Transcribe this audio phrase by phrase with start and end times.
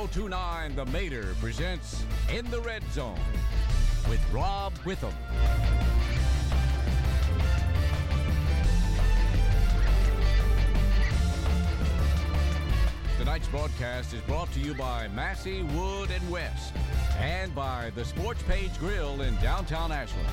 [0.00, 3.20] 1029 The Mater presents In the Red Zone
[4.08, 5.12] with Rob Witham.
[13.18, 16.72] Tonight's broadcast is brought to you by Massey, Wood, and West
[17.18, 20.26] and by the Sports Page Grill in downtown Ashland.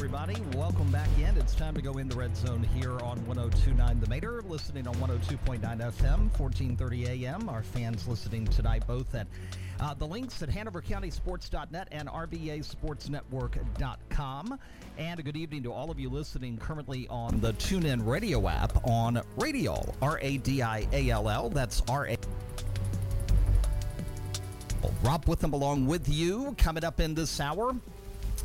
[0.00, 0.40] Everybody.
[0.56, 1.36] Welcome back in.
[1.36, 4.94] It's time to go in the red zone here on 1029 The Mater, listening on
[4.94, 7.50] 102.9 FM, 1430 AM.
[7.50, 9.26] Our fans listening tonight both at
[9.78, 14.58] uh, the links at HanoverCountySports.net and RVASportsNetwork.com.
[14.96, 18.88] And a good evening to all of you listening currently on the TuneIn radio app
[18.88, 21.50] on Radial, R A D I A L L.
[21.50, 22.16] That's R A.
[25.02, 27.74] Rob Witham along with you coming up in this hour.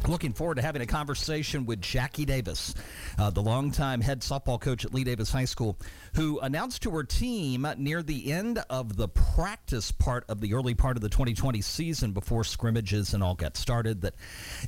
[0.08, 2.76] Looking forward to having a conversation with Jackie Davis,
[3.18, 5.78] uh, the longtime head softball coach at Lee Davis High School,
[6.14, 10.76] who announced to her team near the end of the practice part of the early
[10.76, 14.14] part of the 2020 season before scrimmages and all got started that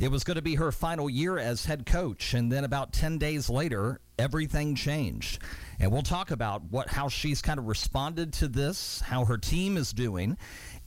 [0.02, 2.34] it was going to be her final year as head coach.
[2.34, 5.40] And then about 10 days later, everything changed.
[5.80, 9.78] And we'll talk about what how she's kind of responded to this, how her team
[9.78, 10.38] is doing,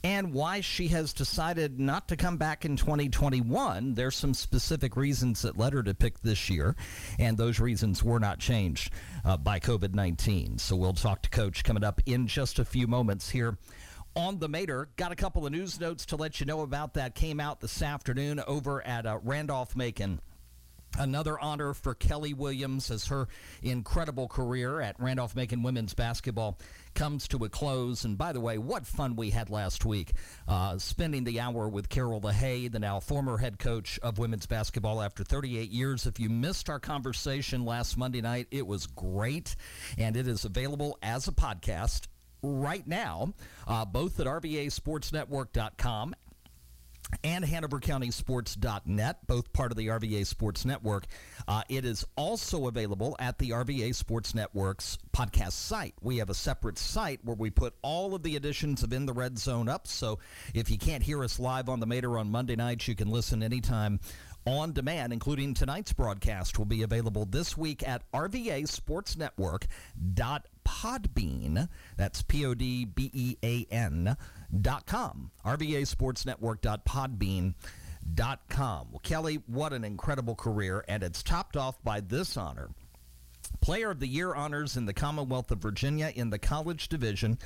[0.03, 3.93] and why she has decided not to come back in 2021.
[3.93, 6.75] There's some specific reasons that led her to pick this year,
[7.19, 8.91] and those reasons were not changed
[9.23, 10.57] uh, by COVID 19.
[10.57, 13.57] So we'll talk to Coach coming up in just a few moments here.
[14.13, 17.15] On the Mater, got a couple of news notes to let you know about that.
[17.15, 20.19] Came out this afternoon over at uh, Randolph Macon.
[20.99, 23.27] Another honor for Kelly Williams as her
[23.63, 26.59] incredible career at Randolph Macon women's basketball
[26.93, 28.03] comes to a close.
[28.03, 30.11] And by the way, what fun we had last week
[30.47, 35.01] uh, spending the hour with Carroll LaHaye, the now former head coach of women's basketball
[35.01, 36.05] after 38 years.
[36.05, 39.55] If you missed our conversation last Monday night, it was great,
[39.97, 42.07] and it is available as a podcast
[42.43, 43.33] right now,
[43.67, 46.15] uh, both at RVASportsNetwork.com
[47.23, 51.05] and HanoverCountySports.net, both part of the RVA Sports Network.
[51.47, 55.93] Uh, it is also available at the RVA Sports Network's podcast site.
[56.01, 59.13] We have a separate site where we put all of the editions of In the
[59.13, 59.87] Red Zone up.
[59.87, 60.19] So
[60.53, 63.43] if you can't hear us live on the Mater on Monday nights, you can listen
[63.43, 63.99] anytime
[64.45, 71.69] on demand, including tonight's broadcast, will be available this week at RVA Sports RVASportsNetwork.podbean.
[71.97, 74.15] That's P O D B E A N
[74.59, 75.31] dot com.
[75.45, 77.53] RVASportsNetwork.podbean dot podbean
[78.13, 78.87] dot com.
[78.91, 82.69] Well, Kelly, what an incredible career, and it's topped off by this honor.
[83.59, 87.37] Player of the Year honors in the Commonwealth of Virginia in the college division.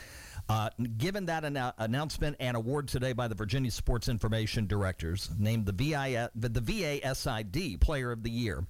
[0.48, 5.66] Uh, given that an- announcement and award today by the Virginia Sports Information Directors, named
[5.66, 8.64] the, VI- the VASID Player of the Year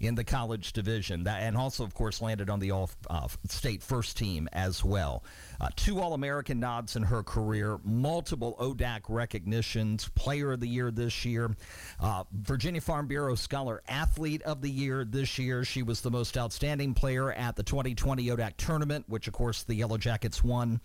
[0.00, 3.82] in the college division, that, and also, of course, landed on the all uh, state
[3.82, 5.22] first team as well.
[5.60, 10.90] Uh, two All American nods in her career, multiple ODAC recognitions, Player of the Year
[10.90, 11.54] this year,
[12.00, 15.64] uh, Virginia Farm Bureau Scholar Athlete of the Year this year.
[15.64, 19.74] She was the most outstanding player at the 2020 ODAC tournament, which, of course, the
[19.74, 20.80] Yellow Jackets won.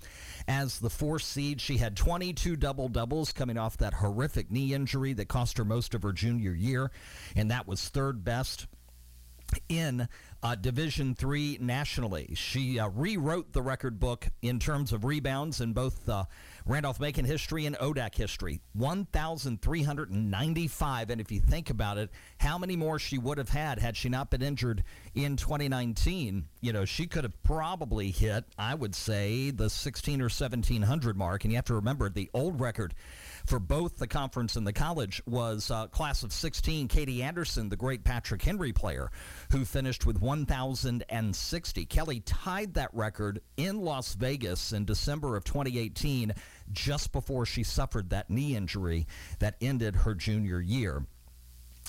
[0.45, 5.13] As the fourth seed, she had 22 double doubles coming off that horrific knee injury
[5.13, 6.91] that cost her most of her junior year,
[7.37, 8.67] and that was third best
[9.69, 10.07] in
[10.43, 12.33] uh, Division Three nationally.
[12.35, 16.25] She uh, rewrote the record book in terms of rebounds in both uh,
[16.67, 18.61] Randolph Macon history and ODAC history.
[18.73, 21.09] 1,395.
[21.09, 24.09] And if you think about it, how many more she would have had had she
[24.09, 24.83] not been injured
[25.15, 26.45] in 2019?
[26.61, 31.43] You know, she could have probably hit, I would say, the 16 or 1700 mark.
[31.43, 32.93] And you have to remember the old record
[33.45, 37.75] for both the conference and the college was uh, class of 16, Katie Anderson, the
[37.75, 39.11] great Patrick Henry player,
[39.51, 41.85] who finished with 1,060.
[41.85, 46.33] Kelly tied that record in Las Vegas in December of 2018,
[46.71, 49.07] just before she suffered that knee injury
[49.39, 51.05] that ended her junior year.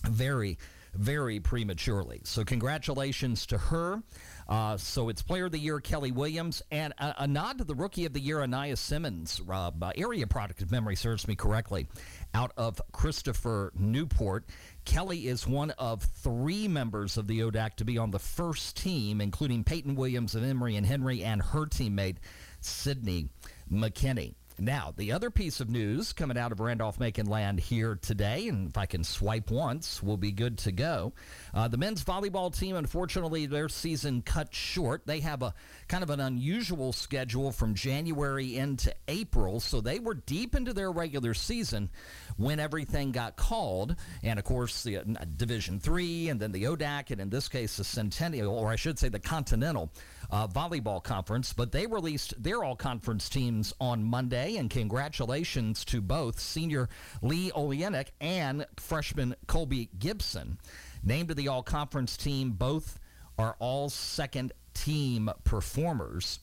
[0.05, 0.59] Very,
[0.95, 2.21] very prematurely.
[2.25, 4.03] So, congratulations to her.
[4.49, 7.75] Uh, so it's Player of the Year Kelly Williams and a, a nod to the
[7.75, 11.89] Rookie of the Year Anaya Simmons, Rob, uh, area product if memory serves me correctly,
[12.33, 14.45] out of Christopher Newport.
[14.85, 19.21] Kelly is one of three members of the ODAC to be on the first team,
[19.21, 22.17] including Peyton Williams of Emory and Henry and her teammate
[22.61, 23.29] Sydney
[23.71, 24.35] McKinney.
[24.59, 28.71] Now, the other piece of news coming out of Randolph Macon land here today, and
[28.71, 31.13] if I can swipe once, we'll be good to go.
[31.53, 35.03] Uh, the men's volleyball team, unfortunately, their season cut short.
[35.07, 35.53] They have a
[35.89, 40.91] kind of an unusual schedule from January into April, so they were deep into their
[40.91, 41.91] regular season
[42.37, 43.97] when everything got called.
[44.23, 45.03] And of course, the uh,
[45.37, 48.99] Division Three, and then the ODAC, and in this case, the Centennial, or I should
[48.99, 49.93] say, the Continental
[50.31, 51.53] uh, Volleyball Conference.
[51.53, 56.89] But they released their all conference teams on Monday, and congratulations to both senior
[57.23, 60.59] Lee Oleanick and freshman Colby Gibson.
[61.05, 62.99] Named to the all conference team, both
[63.39, 66.41] are all second team performers.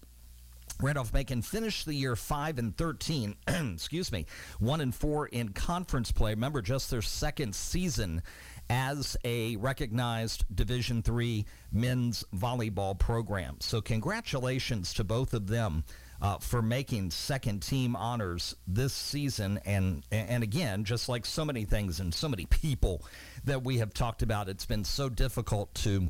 [0.81, 4.25] Randolph Macon finished the year 5 and 13, excuse me,
[4.59, 6.31] 1 and 4 in conference play.
[6.31, 8.21] Remember just their second season
[8.69, 13.57] as a recognized Division 3 men's volleyball program.
[13.59, 15.83] So congratulations to both of them
[16.21, 19.59] uh, for making second team honors this season.
[19.65, 23.05] And and again, just like so many things and so many people
[23.43, 26.09] that we have talked about, it's been so difficult to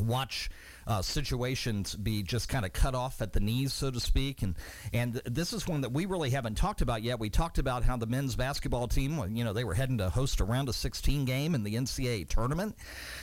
[0.00, 0.50] watch
[0.88, 4.40] uh, situations be just kind of cut off at the knees, so to speak.
[4.40, 4.56] And
[4.94, 7.20] and this is one that we really haven't talked about yet.
[7.20, 10.40] We talked about how the men's basketball team, you know, they were heading to host
[10.40, 12.74] a round of 16 game in the NCAA tournament,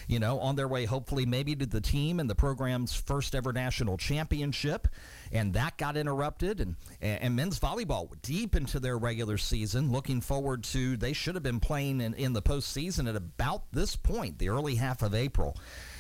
[0.08, 3.52] you know, on their way hopefully maybe to the team and the program's first ever
[3.52, 4.88] national championship.
[5.32, 6.60] And that got interrupted.
[6.60, 11.44] And, and men's volleyball deep into their regular season, looking forward to, they should have
[11.44, 15.58] been playing in, in the postseason at about this point, the early half of April.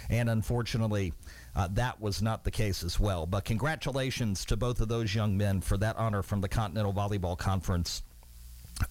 [0.09, 1.13] And unfortunately,
[1.55, 3.25] uh, that was not the case as well.
[3.25, 7.37] But congratulations to both of those young men for that honor from the Continental Volleyball
[7.37, 8.03] Conference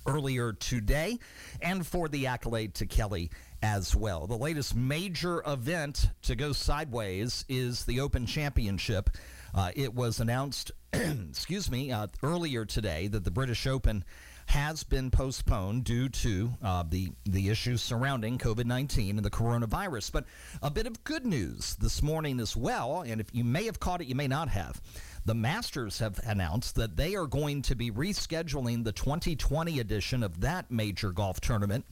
[0.06, 1.18] earlier today
[1.60, 3.30] and for the accolade to Kelly
[3.62, 4.26] as well.
[4.26, 9.10] The latest major event to go sideways is the Open Championship.
[9.54, 14.04] Uh, it was announced, excuse me, uh, earlier today that the British Open
[14.46, 20.12] has been postponed due to uh, the the issues surrounding COVID nineteen and the coronavirus.
[20.12, 20.24] But
[20.62, 24.00] a bit of good news this morning as well, and if you may have caught
[24.00, 24.80] it, you may not have.
[25.26, 30.40] The Masters have announced that they are going to be rescheduling the 2020 edition of
[30.42, 31.86] that major golf tournament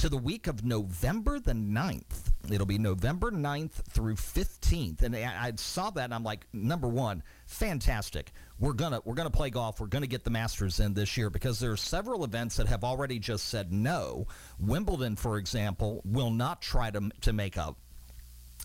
[0.00, 2.32] to the week of November the 9th.
[2.50, 5.02] It'll be November 9th through 15th.
[5.02, 8.32] And I, saw that and I'm like, number one, fantastic.
[8.58, 9.78] We're gonna we're gonna play golf.
[9.78, 12.82] We're gonna get the Masters in this year because there are several events that have
[12.82, 14.26] already just said no.
[14.58, 17.76] Wimbledon, for example, will not try to to make up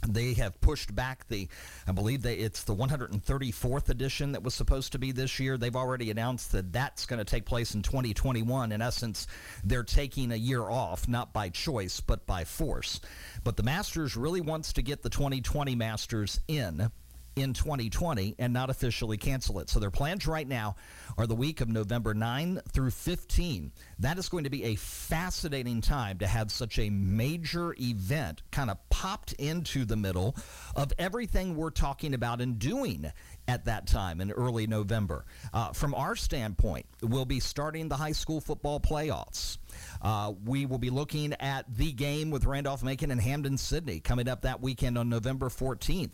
[0.07, 1.47] they have pushed back the
[1.87, 5.57] i believe it's the 134th edition that was supposed to be this year.
[5.57, 9.27] They've already announced that that's going to take place in 2021 in essence
[9.63, 12.99] they're taking a year off not by choice but by force.
[13.43, 16.91] But the masters really wants to get the 2020 masters in
[17.35, 19.69] in 2020 and not officially cancel it.
[19.69, 20.75] So their plans right now
[21.17, 23.71] are the week of November 9 through 15.
[23.99, 28.69] That is going to be a fascinating time to have such a major event kind
[28.69, 30.35] of popped into the middle
[30.75, 33.11] of everything we're talking about and doing
[33.47, 35.25] at that time in early November.
[35.53, 39.57] Uh, from our standpoint, we'll be starting the high school football playoffs.
[40.01, 44.27] Uh, we will be looking at the game with Randolph Macon and Hampden Sydney coming
[44.27, 46.13] up that weekend on November 14th.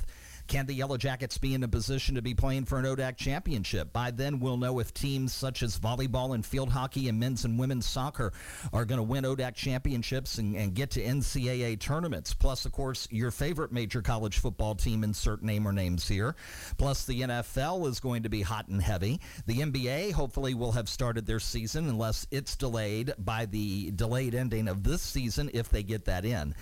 [0.52, 3.94] Can the Yellow Jackets be in a position to be playing for an ODAC championship?
[3.94, 7.58] By then, we'll know if teams such as volleyball and field hockey and men's and
[7.58, 8.34] women's soccer
[8.74, 12.34] are going to win ODAC championships and, and, get to NCAA tournaments.
[12.34, 16.36] Plus, of course, your favorite major college football team, insert name or names here.
[16.78, 19.22] Plus, the NFL is going to be hot and heavy.
[19.46, 24.68] The NBA hopefully will have started their season unless it's delayed by the delayed ending
[24.68, 26.56] of this season if they get that in.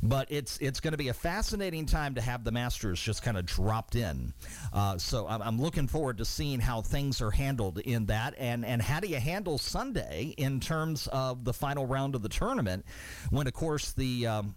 [0.00, 3.31] But it's it's going to be a fascinating time to have the Masters just kind
[3.36, 4.32] of dropped in.
[4.72, 8.64] Uh, so I'm, I'm, looking forward to seeing how things are handled in that, and
[8.64, 12.84] and how do you handle Sunday in terms of the final round of the tournament,
[13.30, 14.54] when of course the um,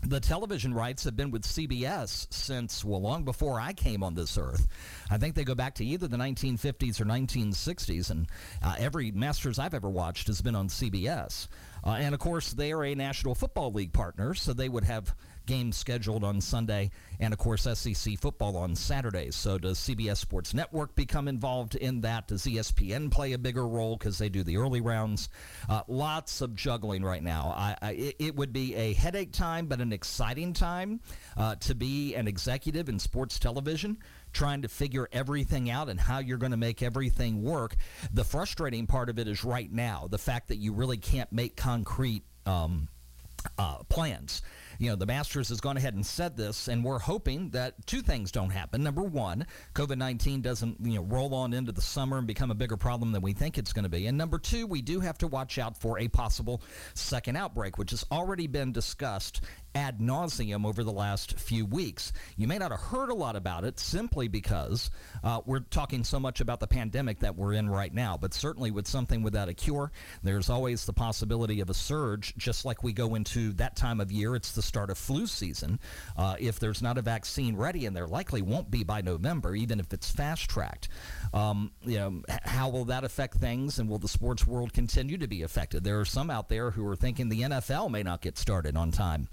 [0.00, 4.38] the television rights have been with CBS since, well, long before I came on this
[4.38, 4.66] earth.
[5.10, 8.26] I think they go back to either the 1950s or 1960s, and
[8.62, 11.48] uh, every Masters I've ever watched has been on CBS.
[11.84, 15.14] Uh, and of course, they are a National Football League partner, so they would have
[15.46, 19.34] games scheduled on Sunday, and of course SEC football on Saturdays.
[19.34, 22.28] So does CBS Sports Network become involved in that?
[22.28, 25.28] Does ESPN play a bigger role because they do the early rounds?
[25.68, 27.52] Uh, lots of juggling right now.
[27.56, 31.00] I, I, it, would be a headache time, but an exciting time
[31.36, 33.98] uh, to be an executive in sports television
[34.32, 37.76] trying to figure everything out and how you're going to make everything work.
[38.12, 41.56] The frustrating part of it is right now the fact that you really can't make
[41.56, 42.88] concrete um,
[43.58, 44.42] uh, plans
[44.82, 48.02] you know, the Masters has gone ahead and said this, and we're hoping that two
[48.02, 48.82] things don't happen.
[48.82, 49.46] Number one,
[49.76, 53.12] COVID 19 doesn't, you know, roll on into the summer and become a bigger problem
[53.12, 54.08] than we think it's going to be.
[54.08, 56.62] And number two, we do have to watch out for a possible
[56.94, 59.42] second outbreak, which has already been discussed
[59.74, 62.12] ad nauseum over the last few weeks.
[62.36, 64.90] You may not have heard a lot about it simply because
[65.24, 68.16] uh, we're talking so much about the pandemic that we're in right now.
[68.16, 72.64] But certainly, with something without a cure, there's always the possibility of a surge, just
[72.64, 74.36] like we go into that time of year.
[74.36, 75.78] It's the start of flu season.
[76.16, 79.80] Uh, if there's not a vaccine ready, and there likely won't be by November, even
[79.80, 80.88] if it's fast tracked,
[81.32, 85.26] um, you know, how will that affect things, and will the sports world continue to
[85.26, 85.84] be affected?
[85.84, 88.90] There are some out there who are thinking the NFL may not get started on
[88.90, 89.28] time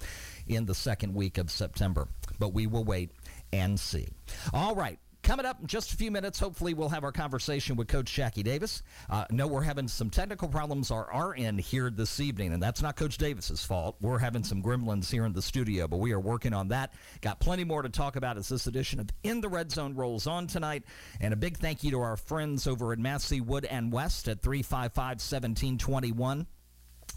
[0.50, 2.08] in the second week of September.
[2.40, 3.12] But we will wait
[3.54, 4.10] and see.
[4.54, 5.00] All right.
[5.22, 8.42] Coming up in just a few minutes, hopefully we'll have our conversation with Coach Jackie
[8.42, 8.82] Davis.
[9.10, 12.96] Uh, no, we're having some technical problems our end here this evening, and that's not
[12.96, 13.98] Coach Davis's fault.
[14.00, 16.94] We're having some gremlins here in the studio, but we are working on that.
[17.20, 20.26] Got plenty more to talk about as this edition of In the Red Zone rolls
[20.26, 20.84] on tonight.
[21.20, 24.42] And a big thank you to our friends over at Massey Wood and West at
[24.42, 26.48] 355 1721.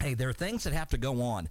[0.01, 1.49] Hey, there are things that have to go on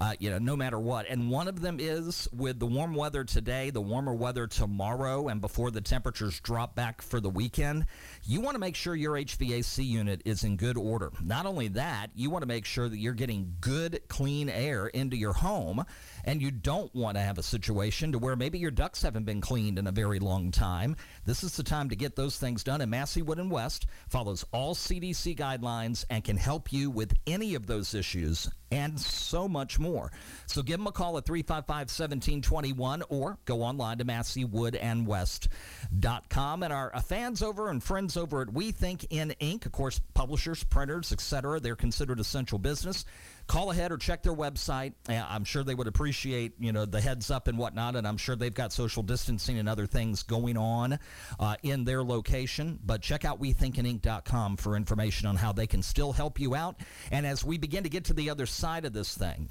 [0.00, 1.06] uh, you know, no matter what.
[1.08, 5.40] And one of them is with the warm weather today, the warmer weather tomorrow, and
[5.42, 7.86] before the temperatures drop back for the weekend,
[8.24, 11.10] you want to make sure your HVAC unit is in good order.
[11.22, 15.16] Not only that, you want to make sure that you're getting good, clean air into
[15.16, 15.84] your home,
[16.24, 19.40] and you don't want to have a situation to where maybe your ducts haven't been
[19.40, 20.96] cleaned in a very long time.
[21.24, 22.80] This is the time to get those things done.
[22.80, 27.54] And Massey Wood and West follows all CDC guidelines and can help you with any
[27.54, 30.12] of those issues and so much more.
[30.46, 36.62] So give them a call at 355 1721 or go online to masseywoodandwest.com.
[36.62, 40.64] And our fans over and friends over at We Think in Ink, of course, publishers,
[40.64, 43.04] printers, etc., they're considered essential business
[43.50, 44.92] call ahead or check their website.
[45.08, 48.36] I'm sure they would appreciate, you know, the heads up and whatnot, and I'm sure
[48.36, 51.00] they've got social distancing and other things going on
[51.40, 52.78] uh, in their location.
[52.84, 56.80] But check out WeThinkInInk.com for information on how they can still help you out.
[57.10, 59.48] And as we begin to get to the other side of this thing,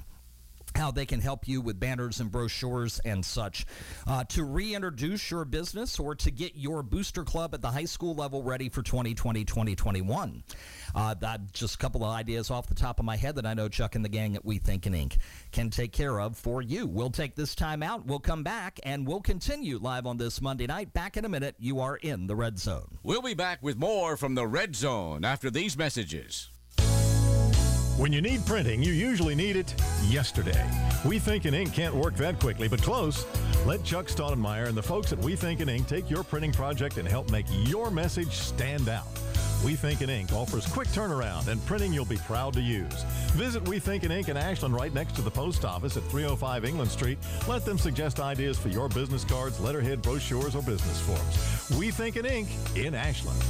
[0.74, 3.66] how they can help you with banners and brochures and such.
[4.06, 8.14] Uh, to reintroduce your business or to get your booster club at the high school
[8.14, 10.42] level ready for 2020 2021.
[10.94, 13.54] Uh, that just a couple of ideas off the top of my head that I
[13.54, 15.18] know Chuck and the gang at We Think in Ink
[15.52, 16.86] can take care of for you.
[16.86, 18.06] We'll take this time out.
[18.06, 20.92] We'll come back and we'll continue live on this Monday night.
[20.92, 21.56] Back in a minute.
[21.58, 22.98] You are in the Red Zone.
[23.02, 26.48] We'll be back with more from the Red Zone after these messages.
[28.00, 29.74] When you need printing, you usually need it
[30.08, 30.66] yesterday.
[31.04, 33.26] We Think in Ink can't work that quickly, but close.
[33.66, 36.96] Let Chuck Stoudemire and the folks at We Think in Ink take your printing project
[36.96, 39.04] and help make your message stand out.
[39.62, 43.02] We Think in Ink offers quick turnaround and printing you'll be proud to use.
[43.32, 46.64] Visit We Think in Ink in Ashland right next to the post office at 305
[46.64, 47.18] England Street.
[47.46, 51.78] Let them suggest ideas for your business cards, letterhead, brochures, or business forms.
[51.78, 53.42] We Think in Ink in Ashland.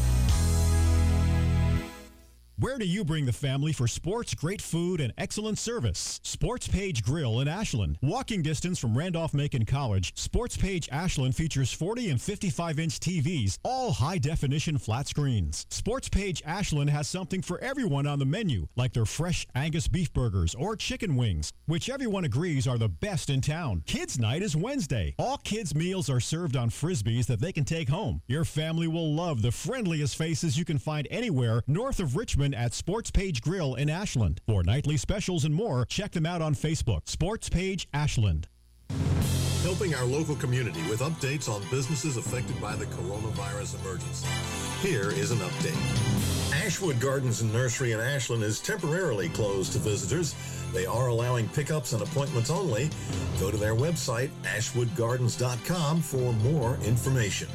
[2.60, 6.20] Where do you bring the family for sports, great food, and excellent service?
[6.22, 7.96] Sports Page Grill in Ashland.
[8.02, 13.56] Walking distance from Randolph Macon College, Sports Page Ashland features 40 and 55 inch TVs,
[13.64, 15.64] all high definition flat screens.
[15.70, 20.12] Sports Page Ashland has something for everyone on the menu, like their fresh Angus beef
[20.12, 23.82] burgers or chicken wings, which everyone agrees are the best in town.
[23.86, 25.14] Kids Night is Wednesday.
[25.18, 28.20] All kids' meals are served on frisbees that they can take home.
[28.26, 32.74] Your family will love the friendliest faces you can find anywhere north of Richmond at
[32.74, 34.40] Sports Page Grill in Ashland.
[34.46, 37.08] For nightly specials and more, check them out on Facebook.
[37.08, 38.48] Sports Page Ashland.
[39.62, 44.26] Helping our local community with updates on businesses affected by the coronavirus emergency.
[44.80, 46.40] Here is an update.
[46.64, 50.34] Ashwood Gardens and Nursery in Ashland is temporarily closed to visitors.
[50.72, 52.90] They are allowing pickups and appointments only.
[53.38, 57.48] Go to their website, ashwoodgardens.com, for more information.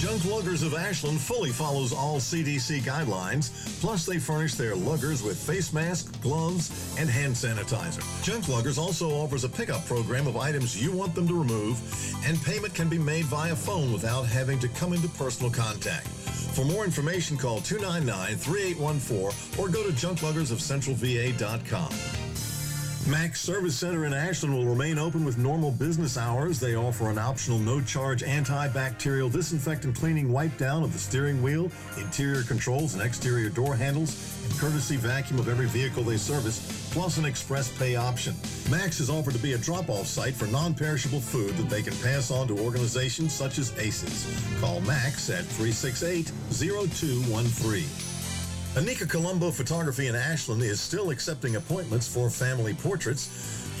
[0.00, 3.50] Junk Luggers of Ashland fully follows all CDC guidelines.
[3.82, 8.02] Plus, they furnish their luggers with face masks, gloves, and hand sanitizer.
[8.24, 11.78] Junk Luggers also offers a pickup program of items you want them to remove,
[12.26, 16.06] and payment can be made via phone without having to come into personal contact.
[16.06, 22.29] For more information, call 299 3814 or go to junkluggersofcentralva.com.
[23.06, 26.60] Max Service Center in Ashland will remain open with normal business hours.
[26.60, 32.42] They offer an optional no-charge antibacterial disinfectant cleaning wipe down of the steering wheel, interior
[32.42, 37.24] controls, and exterior door handles, and courtesy vacuum of every vehicle they service, plus an
[37.24, 38.34] express pay option.
[38.70, 42.30] Max is offered to be a drop-off site for non-perishable food that they can pass
[42.30, 44.26] on to organizations such as ACES.
[44.60, 48.09] Call Max at 368-0213.
[48.74, 53.28] Anika Colombo Photography in Ashland is still accepting appointments for family portraits.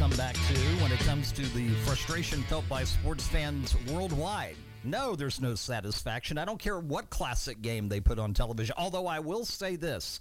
[0.00, 4.56] come back to when it comes to the frustration felt by sports fans worldwide.
[4.82, 6.38] No, there's no satisfaction.
[6.38, 8.74] I don't care what classic game they put on television.
[8.78, 10.20] Although I will say this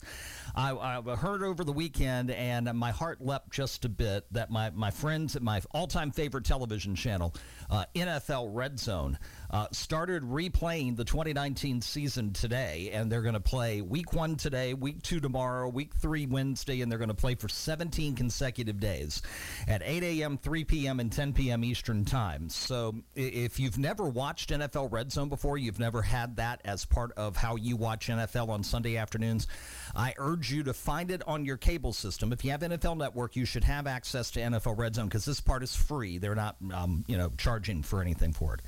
[0.54, 4.70] I, I heard over the weekend and my heart leapt just a bit that my,
[4.72, 7.34] my friends at my all time favorite television channel,
[7.70, 9.18] uh, NFL Red Zone,
[9.52, 12.92] uh, started replaying the 2019 season today.
[12.94, 16.92] And they're going to play week one today, week two tomorrow, week three Wednesday, and
[16.92, 19.22] they're going to play for 17 consecutive days
[19.68, 21.64] at 8 a.m., 3 p.m., and 10 p.m.
[21.64, 22.50] Eastern Time.
[22.50, 27.12] So if you've never watched NFL Red Zone before, you've never had that as part
[27.14, 29.48] of how you watch NFL on Sunday afternoons,
[29.96, 32.32] I urge you to find it on your cable system.
[32.32, 35.42] If you have NFL Network, you should have access to NFL Red Zone because this
[35.42, 36.18] part is free.
[36.18, 38.62] They're not, um, you know, charging for anything for it.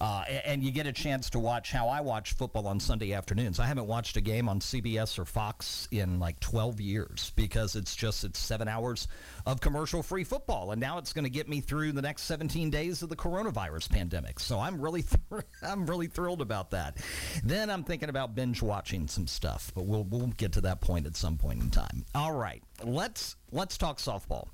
[0.00, 3.58] Uh, and you get a chance to watch how I watch football on Sunday afternoons.
[3.58, 7.96] I haven't watched a game on CBS or Fox in like 12 years because it's
[7.96, 9.08] just it's seven hours
[9.46, 13.02] of commercial-free football, and now it's going to get me through the next 17 days
[13.02, 14.40] of the coronavirus pandemic.
[14.40, 15.04] So I'm really
[15.62, 16.98] I'm really thrilled about that.
[17.44, 21.06] Then I'm thinking about binge watching some stuff, but we'll we'll get to that point
[21.06, 22.04] at some point in time.
[22.14, 24.48] All right, let's let's talk softball.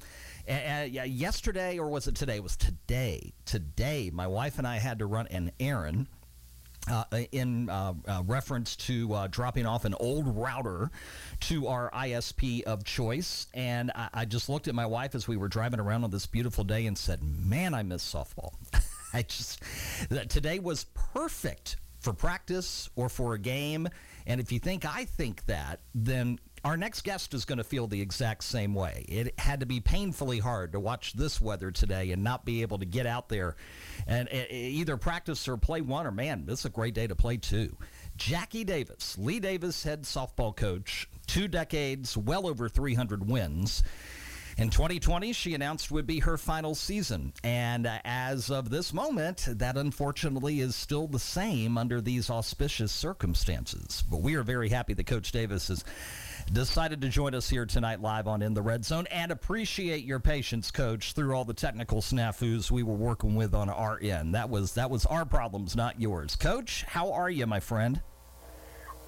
[0.49, 2.37] Uh, yeah, yesterday, or was it today?
[2.37, 3.33] It was today.
[3.45, 6.09] Today, my wife and I had to run an errand.
[6.91, 10.91] Uh, in uh, uh, reference to uh, dropping off an old router
[11.39, 13.47] to our ISP of choice.
[13.55, 16.27] And I, I just looked at my wife as we were driving around on this
[16.27, 18.55] beautiful day and said, Man, I miss softball.
[19.13, 19.63] I just,
[20.29, 23.89] today was perfect for practice or for a game.
[24.27, 27.87] And if you think I think that, then our next guest is going to feel
[27.87, 29.05] the exact same way.
[29.09, 32.79] It had to be painfully hard to watch this weather today and not be able
[32.79, 33.57] to get out there
[34.07, 36.07] and either practice or play one.
[36.07, 37.77] Or man, this is a great day to play too.
[38.17, 43.83] Jackie Davis, Lee Davis head softball coach, two decades, well over 300 wins.
[44.59, 47.33] In 2020, she announced would be her final season.
[47.43, 52.93] And uh, as of this moment, that unfortunately is still the same under these auspicious
[52.93, 54.03] circumstances.
[54.11, 55.85] But we are very happy that Coach Davis has
[56.53, 60.21] decided to join us here tonight live on In the Red Zone and appreciate your
[60.21, 64.35] patience, Coach, through all the technical snafus we were working with on our end.
[64.35, 66.37] That was that was our problems, not yours.
[66.37, 68.03] Coach, how are you, my friend?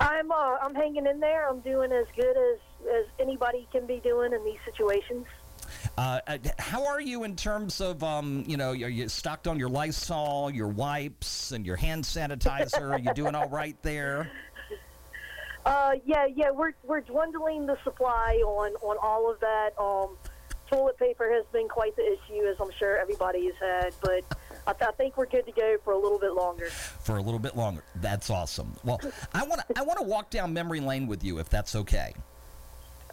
[0.01, 1.49] I'm uh, I'm hanging in there.
[1.49, 5.27] I'm doing as good as as anybody can be doing in these situations.
[5.97, 9.59] Uh, uh, how are you in terms of, um, you know, are you stocked on
[9.59, 12.91] your Lysol, your wipes, and your hand sanitizer?
[12.91, 14.31] are you doing all right there?
[15.67, 19.71] Uh, yeah, yeah, we're we're dwindling the supply on on all of that.
[19.79, 20.15] Um,
[20.69, 24.25] toilet paper has been quite the issue, as I'm sure everybody has had, but
[24.67, 26.67] I, th- I think we're good to go for a little bit longer.
[26.67, 27.83] For a little bit longer.
[27.97, 28.75] That's awesome.
[28.85, 29.01] Well,
[29.33, 32.13] I want to I want to walk down memory lane with you, if that's okay.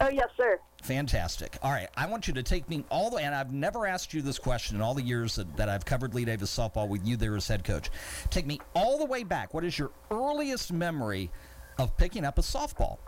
[0.02, 0.58] Oh yes, sir.
[0.82, 1.58] Fantastic.
[1.62, 4.20] All right, I want you to take me all the, and I've never asked you
[4.20, 7.16] this question in all the years that, that I've covered Lee Davis softball with you
[7.16, 7.88] there as head coach.
[8.28, 9.54] Take me all the way back.
[9.54, 11.30] What is your earliest memory
[11.78, 12.98] of picking up a softball?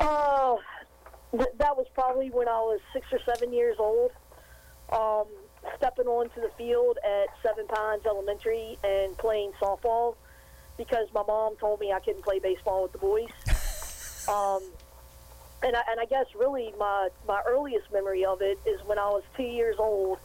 [0.00, 0.56] Uh,
[1.32, 4.12] th- that was probably when I was six or seven years old.
[4.90, 5.26] Um,
[5.76, 10.16] stepping onto the field at Seven Pines Elementary and playing softball
[10.78, 13.28] because my mom told me I couldn't play baseball with the boys.
[14.28, 14.62] um,
[15.62, 19.08] and I, and I guess really my my earliest memory of it is when I
[19.08, 20.18] was two years old,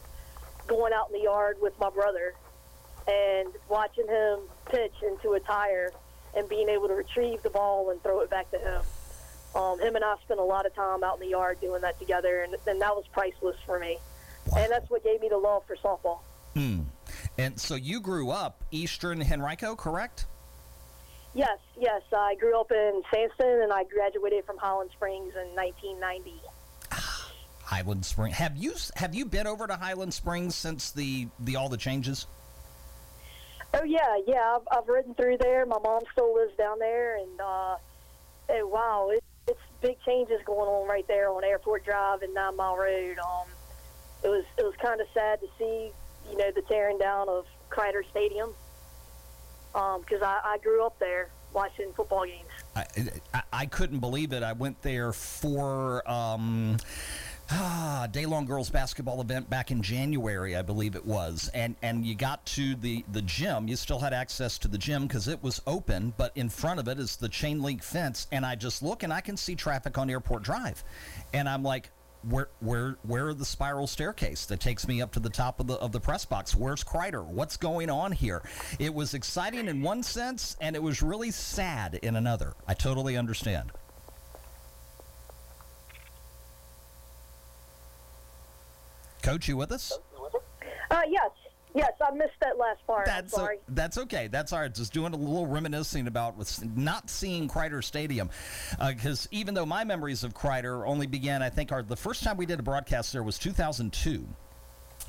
[0.66, 2.34] going out in the yard with my brother,
[3.06, 5.92] and watching him pitch into a tire,
[6.36, 8.82] and being able to retrieve the ball and throw it back to him.
[9.54, 11.98] Um, him and I spent a lot of time out in the yard doing that
[11.98, 13.98] together, and, and that was priceless for me.
[14.56, 16.18] And that's what gave me the love for softball.
[16.54, 16.82] Hmm.
[17.38, 20.26] And so you grew up Eastern Henrico, correct?
[21.36, 22.00] Yes, yes.
[22.16, 26.32] I grew up in Sandston, and I graduated from Highland Springs in 1990.
[27.62, 28.36] Highland Springs.
[28.36, 32.26] Have you have you been over to Highland Springs since the the all the changes?
[33.74, 34.56] Oh yeah, yeah.
[34.56, 35.66] I've, I've ridden through there.
[35.66, 37.76] My mom still lives down there, and uh,
[38.48, 42.56] hey, wow, it, it's big changes going on right there on Airport Drive and Nine
[42.56, 43.18] Mile Road.
[43.18, 43.46] Um,
[44.24, 45.90] it was it was kind of sad to see,
[46.30, 48.54] you know, the tearing down of Crider Stadium
[50.00, 52.48] because I, I grew up there watching football games.
[52.74, 52.84] I,
[53.34, 54.42] I, I couldn't believe it.
[54.42, 56.08] I went there for.
[56.10, 56.78] Um,
[57.48, 62.04] Ah, day long girls basketball event back in January, I believe it was, and and
[62.04, 63.68] you got to the the gym.
[63.68, 66.88] You still had access to the gym because it was open, but in front of
[66.88, 69.96] it is the chain link fence, and I just look and I can see traffic
[69.96, 70.82] on Airport Drive,
[71.32, 71.90] and I'm like,
[72.22, 75.66] where where where are the spiral staircase that takes me up to the top of
[75.66, 76.54] the of the press box?
[76.54, 77.22] Where's Crider?
[77.22, 78.42] What's going on here?
[78.78, 82.54] It was exciting in one sense, and it was really sad in another.
[82.66, 83.70] I totally understand.
[89.22, 89.92] Coach, you with us?
[90.90, 91.30] Uh, yes,
[91.76, 91.92] yes.
[92.00, 93.06] I missed that last part.
[93.06, 93.56] That's I'm sorry.
[93.58, 94.28] O- that's okay.
[94.28, 94.74] That's all right.
[94.74, 98.30] Just doing a little reminiscing about with not seeing Crider Stadium,
[98.86, 102.36] because even though my memories of Crider only began, I think, our the first time
[102.36, 104.26] we did a broadcast there was 2002.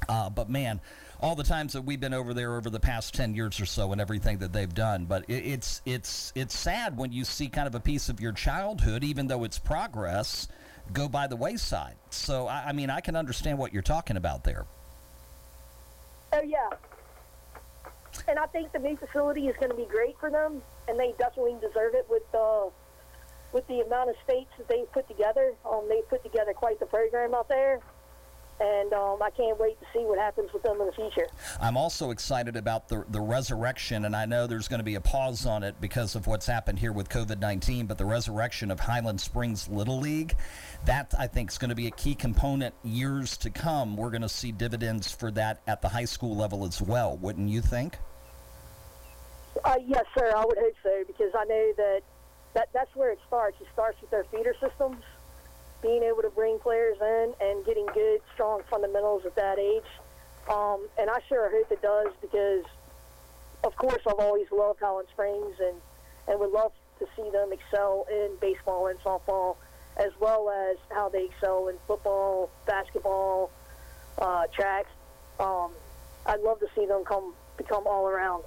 [0.08, 0.80] Uh, but man,
[1.20, 3.92] all the times that we've been over there over the past 10 years or so
[3.92, 7.68] and everything that they've done but it, it's it's it's sad when you see kind
[7.68, 10.48] of a piece of your childhood even though it's progress
[10.94, 14.44] go by the wayside so i, I mean i can understand what you're talking about
[14.44, 14.66] there
[16.38, 16.70] Oh yeah.
[18.28, 21.14] And I think the new facility is going to be great for them, and they
[21.18, 22.66] definitely deserve it with uh,
[23.54, 25.54] with the amount of states that they've put together.
[25.66, 27.80] Um, they've put together quite the program out there,
[28.60, 31.28] and um, I can't wait to see what happens with them in the future.
[31.62, 35.02] I'm also excited about the the resurrection, and I know there's going to be a
[35.02, 37.86] pause on it because of what's happened here with COVID 19.
[37.86, 40.36] But the resurrection of Highland Springs Little League,
[40.86, 43.96] that I think is going to be a key component years to come.
[43.96, 47.50] We're going to see dividends for that at the high school level as well, wouldn't
[47.50, 47.98] you think?
[49.64, 50.32] Uh, yes, sir.
[50.36, 52.02] I would hope so because I know that,
[52.54, 53.60] that that's where it starts.
[53.62, 55.02] It starts with their feeder systems,
[55.82, 59.84] being able to bring players in and getting good, strong fundamentals at that age.
[60.50, 62.64] Um, and I sure hope it does because,
[63.64, 65.76] of course, I've always loved Highland Springs and,
[66.28, 69.58] and would love to see them excel in baseball and softball,
[69.98, 73.52] as well as how they excel in football, basketball,
[74.20, 74.86] uh, track.
[75.40, 75.72] Um,
[76.26, 78.44] I'd love to see them come become all around.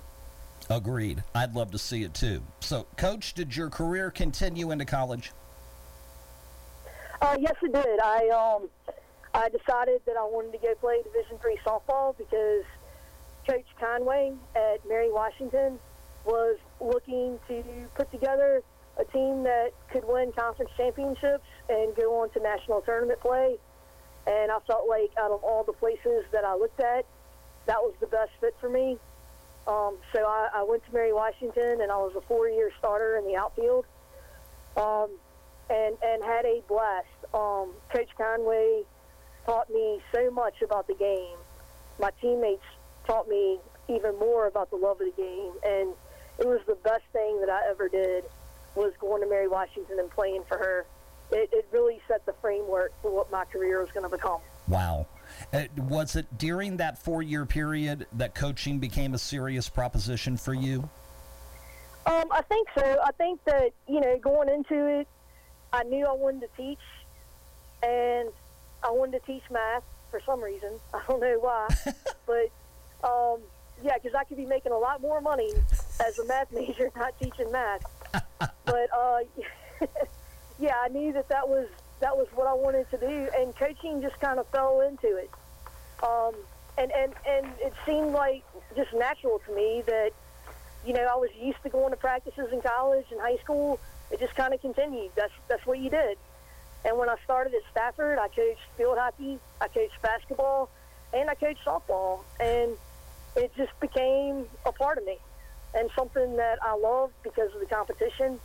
[0.68, 1.22] Agreed.
[1.34, 2.42] I'd love to see it too.
[2.60, 5.32] So, Coach, did your career continue into college?
[7.20, 8.00] Uh, yes, it did.
[8.00, 8.68] I um,
[9.34, 12.64] I decided that I wanted to go play Division three softball because
[13.46, 15.78] Coach Conway at Mary Washington
[16.24, 17.62] was looking to
[17.94, 18.62] put together
[18.98, 23.56] a team that could win conference championships and go on to national tournament play.
[24.26, 27.06] And I felt like out of all the places that I looked at,
[27.66, 28.98] that was the best fit for me.
[29.66, 33.26] Um, so I, I went to Mary Washington, and I was a four-year starter in
[33.26, 33.86] the outfield.
[34.76, 35.10] Um,
[35.70, 37.06] and and had a blast.
[37.32, 38.82] Um, Coach Conway
[39.46, 41.36] taught me so much about the game.
[42.00, 42.64] My teammates
[43.06, 45.94] taught me even more about the love of the game, and
[46.38, 48.24] it was the best thing that I ever did
[48.74, 50.86] was going to Mary Washington and playing for her.
[51.32, 54.40] It, it really set the framework for what my career was going to become.
[54.66, 55.06] Wow.
[55.52, 60.54] Uh, was it during that four year period that coaching became a serious proposition for
[60.54, 60.88] you?
[62.06, 62.98] Um, I think so.
[63.04, 65.08] I think that you know going into it,
[65.72, 66.78] I knew I wanted to teach,
[67.82, 68.28] and
[68.82, 70.70] I wanted to teach math for some reason.
[70.94, 71.68] I don't know why,
[72.26, 73.40] but um,
[73.82, 75.52] yeah, because I could be making a lot more money
[76.00, 77.82] as a math major not teaching math.
[78.64, 79.18] but uh,
[80.58, 81.68] yeah, I knew that that was
[82.00, 85.30] that was what I wanted to do, and coaching just kind of fell into it.
[86.02, 86.34] Um,
[86.78, 88.42] and and and it seemed like
[88.76, 90.10] just natural to me that
[90.86, 93.78] you know I was used to going to practices in college and high school.
[94.10, 95.12] It just kind of continued.
[95.16, 96.18] That's that's what you did.
[96.84, 100.70] And when I started at Stafford, I coached field hockey, I coached basketball,
[101.12, 102.76] and I coached softball, and
[103.36, 105.18] it just became a part of me
[105.74, 108.40] and something that I love because of the competition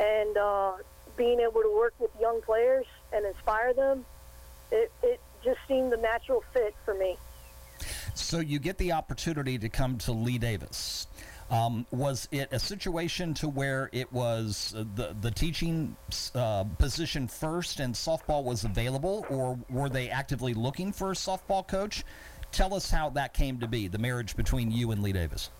[0.00, 0.72] and uh,
[1.16, 4.04] being able to work with young players and inspire them.
[4.70, 7.16] It, it just seemed the natural fit for me.
[8.14, 11.06] So you get the opportunity to come to Lee Davis.
[11.54, 15.96] Um, was it a situation to where it was uh, the the teaching
[16.34, 21.64] uh, position first and softball was available, or were they actively looking for a softball
[21.64, 22.02] coach?
[22.50, 25.50] Tell us how that came to be, the marriage between you and Lee Davis.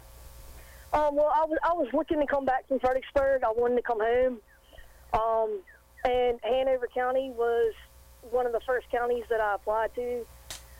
[0.92, 3.44] Um, well, I was I was looking to come back from Fredericksburg.
[3.44, 4.40] I wanted to come home,
[5.12, 5.60] um,
[6.04, 7.72] and Hanover County was
[8.32, 10.26] one of the first counties that I applied to.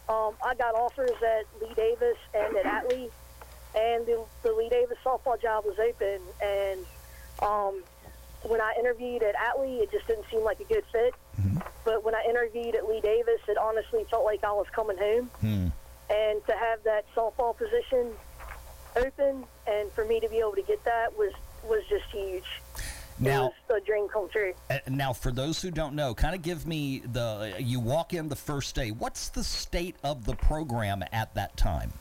[0.08, 3.10] Um, I got offers at Lee Davis and at Atlee,
[3.76, 6.20] and the, the Lee Davis softball job was open.
[6.42, 6.80] And
[7.42, 7.82] um,
[8.42, 11.14] when I interviewed at Atlee, it just didn't seem like a good fit.
[11.84, 15.30] But when I interviewed at Lee Davis, it honestly felt like I was coming home.
[16.10, 18.12] And to have that softball position
[18.96, 21.32] open, and for me to be able to get that was
[21.64, 22.44] was just huge.
[23.18, 24.52] Now, a dream come true.
[24.70, 27.54] uh, now for those who don't know, kind of give me the.
[27.58, 28.90] You walk in the first day.
[28.90, 31.92] What's the state of the program at that time?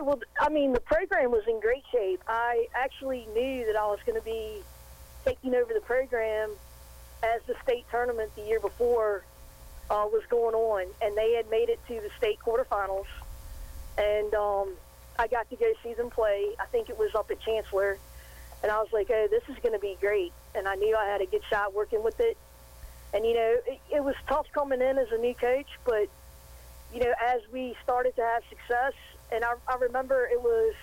[0.00, 2.22] Well, I mean, the program was in great shape.
[2.26, 4.62] I actually knew that I was going to be
[5.24, 6.50] taking over the program
[7.22, 9.24] as the state tournament the year before
[9.90, 13.06] uh, was going on, and they had made it to the state quarterfinals.
[13.98, 14.74] And um,
[15.18, 16.48] I got to go see them play.
[16.58, 17.98] I think it was up at Chancellor.
[18.62, 20.32] And I was like, oh, this is going to be great.
[20.54, 22.36] And I knew I had a good shot working with it.
[23.12, 26.08] And, you know, it, it was tough coming in as a new coach, but
[26.92, 28.92] you know, as we started to have success,
[29.32, 30.74] and I, I remember it was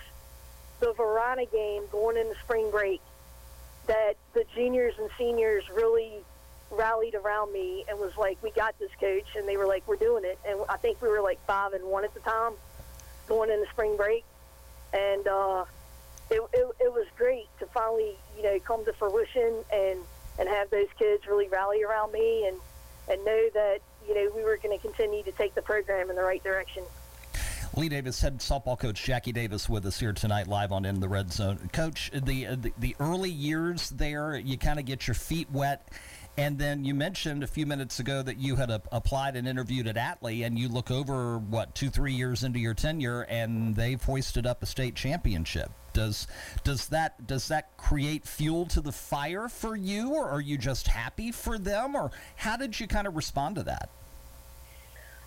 [0.80, 3.00] the Varina game going into spring break
[3.86, 6.12] that the juniors and seniors really
[6.70, 9.96] rallied around me and was like, "We got this, coach," and they were like, "We're
[9.96, 12.52] doing it." And I think we were like five and one at the time
[13.28, 14.24] going into spring break,
[14.92, 15.64] and uh,
[16.30, 19.98] it, it, it was great to finally, you know, come to fruition and
[20.38, 22.56] and have those kids really rally around me and
[23.08, 26.16] and know that you know we were going to continue to take the program in
[26.16, 26.84] the right direction.
[27.76, 31.08] Lee Davis, head softball coach Jackie Davis, with us here tonight, live on In the
[31.08, 31.70] Red Zone.
[31.72, 35.86] Coach, the the, the early years there, you kind of get your feet wet.
[36.36, 39.86] And then you mentioned a few minutes ago that you had uh, applied and interviewed
[39.86, 44.02] at Atlee, and you look over what two, three years into your tenure, and they've
[44.02, 45.70] hoisted up a state championship.
[45.92, 46.26] Does
[46.64, 50.88] does that does that create fuel to the fire for you, or are you just
[50.88, 53.90] happy for them, or how did you kind of respond to that?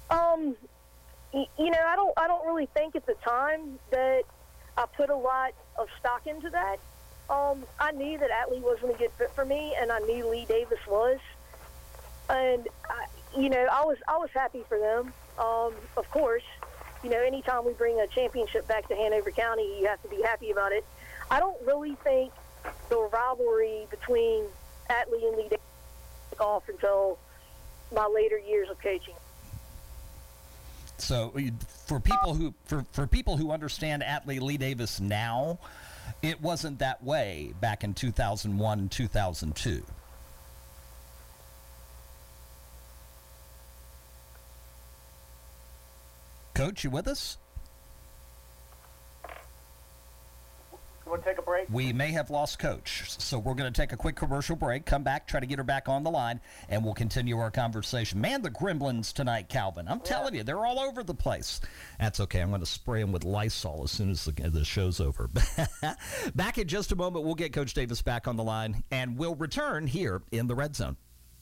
[0.10, 0.56] Um,
[1.34, 4.24] you know, I don't, I don't really think at the time that
[4.78, 6.78] I put a lot of stock into that.
[7.30, 10.46] Um, I knew that Atlee wasn't a good fit for me, and I knew Lee
[10.46, 11.19] Davis was.
[12.30, 13.06] And I,
[13.38, 15.13] you know, I was, I was happy for them.
[15.39, 16.43] Um, of course,
[17.04, 20.22] you know, anytime we bring a championship back to Hanover County, you have to be
[20.22, 20.86] happy about it.
[21.32, 22.32] I don't really think
[22.89, 24.46] the rivalry between
[24.89, 25.60] Atlee and Lee Davis
[26.30, 27.17] took off until
[27.91, 29.15] my later years of coaching.
[30.97, 31.34] So
[31.86, 35.60] for people who for, for people who understand Atlee Lee Davis now,
[36.21, 39.84] it wasn't that way back in 2001, 2002.
[46.53, 47.38] Coach, you with us?
[51.06, 51.68] You want to take a break?
[51.70, 55.04] We may have lost Coach, so we're going to take a quick commercial break, come
[55.04, 56.39] back, try to get her back on the line,
[56.70, 58.22] and we'll continue our conversation.
[58.22, 59.88] Man, the Gremlins tonight, Calvin.
[59.89, 61.60] I'm telling you, they're all over the place.
[62.00, 62.39] That's okay.
[62.39, 65.30] I'm going to spray them with Lysol as soon as the, the show's over.
[66.36, 69.36] back in just a moment, we'll get Coach Davis back on the line, and we'll
[69.36, 70.96] return here in the Red Zone.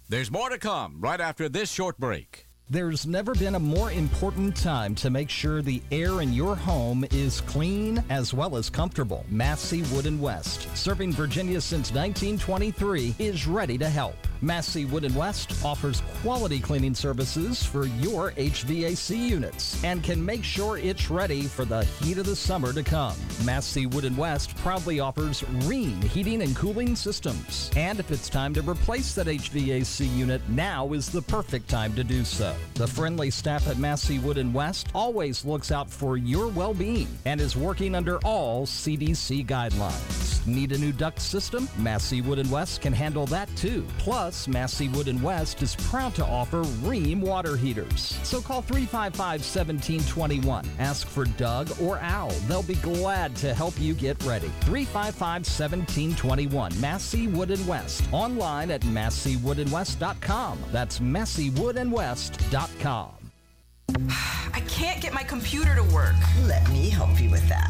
[0.09, 2.47] There's more to come right after this short break.
[2.69, 7.03] There's never been a more important time to make sure the air in your home
[7.11, 9.25] is clean as well as comfortable.
[9.29, 14.15] Massey Wood and West, serving Virginia since 1923, is ready to help.
[14.43, 20.43] Massey Wood and West offers quality cleaning services for your HVAC units and can make
[20.43, 23.15] sure it's ready for the heat of the summer to come.
[23.45, 27.69] Massey Wood and West proudly offers Rheem heating and cooling systems.
[27.75, 32.03] And if it's time to replace that HVAC unit, now is the perfect time to
[32.03, 32.55] do so.
[32.73, 37.39] The friendly staff at Massey Wood and West always looks out for your well-being and
[37.39, 40.45] is working under all CDC guidelines.
[40.47, 41.69] Need a new duct system?
[41.77, 43.85] Massey Wood and West can handle that too.
[43.99, 48.17] Plus, Massey Wood and West is proud to offer Rheem water heaters.
[48.23, 50.65] So call 355-1721.
[50.79, 52.29] Ask for Doug or Al.
[52.47, 54.49] They'll be glad to help you get ready.
[54.61, 56.79] 355-1721.
[56.79, 58.03] Massey Wood and West.
[58.11, 60.57] Online at masseywoodandwest.com.
[60.71, 63.11] That's masseywoodandwest.com.
[64.53, 66.15] I can't get my computer to work.
[66.43, 67.69] Let me help you with that.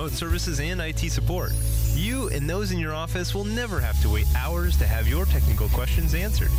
[0.09, 1.51] services and IT support.
[1.93, 5.25] You and those in your office will never have to wait hours to have your
[5.25, 6.51] technical questions answered.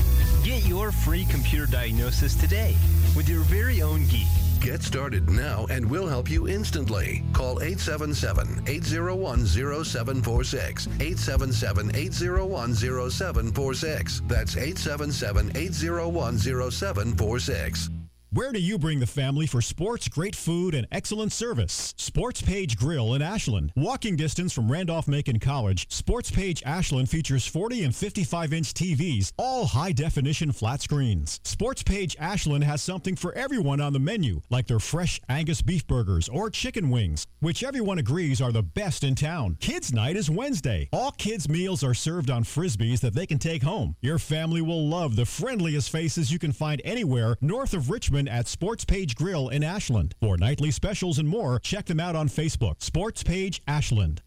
[0.44, 2.76] Get your free computer diagnosis today
[3.16, 4.28] with your very own geek.
[4.61, 7.24] Get started now and we'll help you instantly.
[7.33, 10.87] Call 877 801 0746.
[10.87, 14.22] 877 801 0746.
[14.28, 17.91] That's 877 801 0746.
[18.35, 21.92] Where do you bring the family for sports, great food, and excellent service?
[21.99, 23.73] Sports Page Grill in Ashland.
[23.77, 29.35] Walking distance from Randolph Macon College, Sports Page Ashland features 40 and 55 inch TVs,
[29.37, 31.40] all high definition flat screens.
[31.45, 35.87] Sports Page Ashland has something for everyone on the menu, like their fresh Angus beef
[35.87, 39.59] burgers or chicken wings, which everyone agrees are the best in town.
[39.61, 40.88] Kids Night is Wednesday.
[40.90, 43.95] All kids' meals are served on frisbees that they can take home.
[44.01, 48.48] Your family will love the friendliest faces you can find anywhere north of Richmond at
[48.48, 50.14] Sports Page Grill in Ashland.
[50.20, 52.82] For nightly specials and more, check them out on Facebook.
[52.82, 54.22] Sports Page Ashland.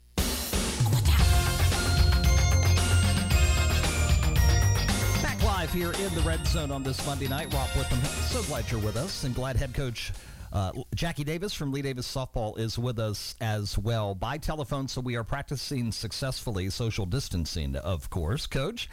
[5.21, 7.53] Back live here in the red zone on this Monday night.
[7.53, 10.11] Rob Witham, so glad you're with us, and glad head coach
[10.51, 15.01] uh, Jackie Davis from Lee Davis Softball is with us as well by telephone, so
[15.01, 18.47] we are practicing successfully social distancing, of course.
[18.47, 18.89] Coach,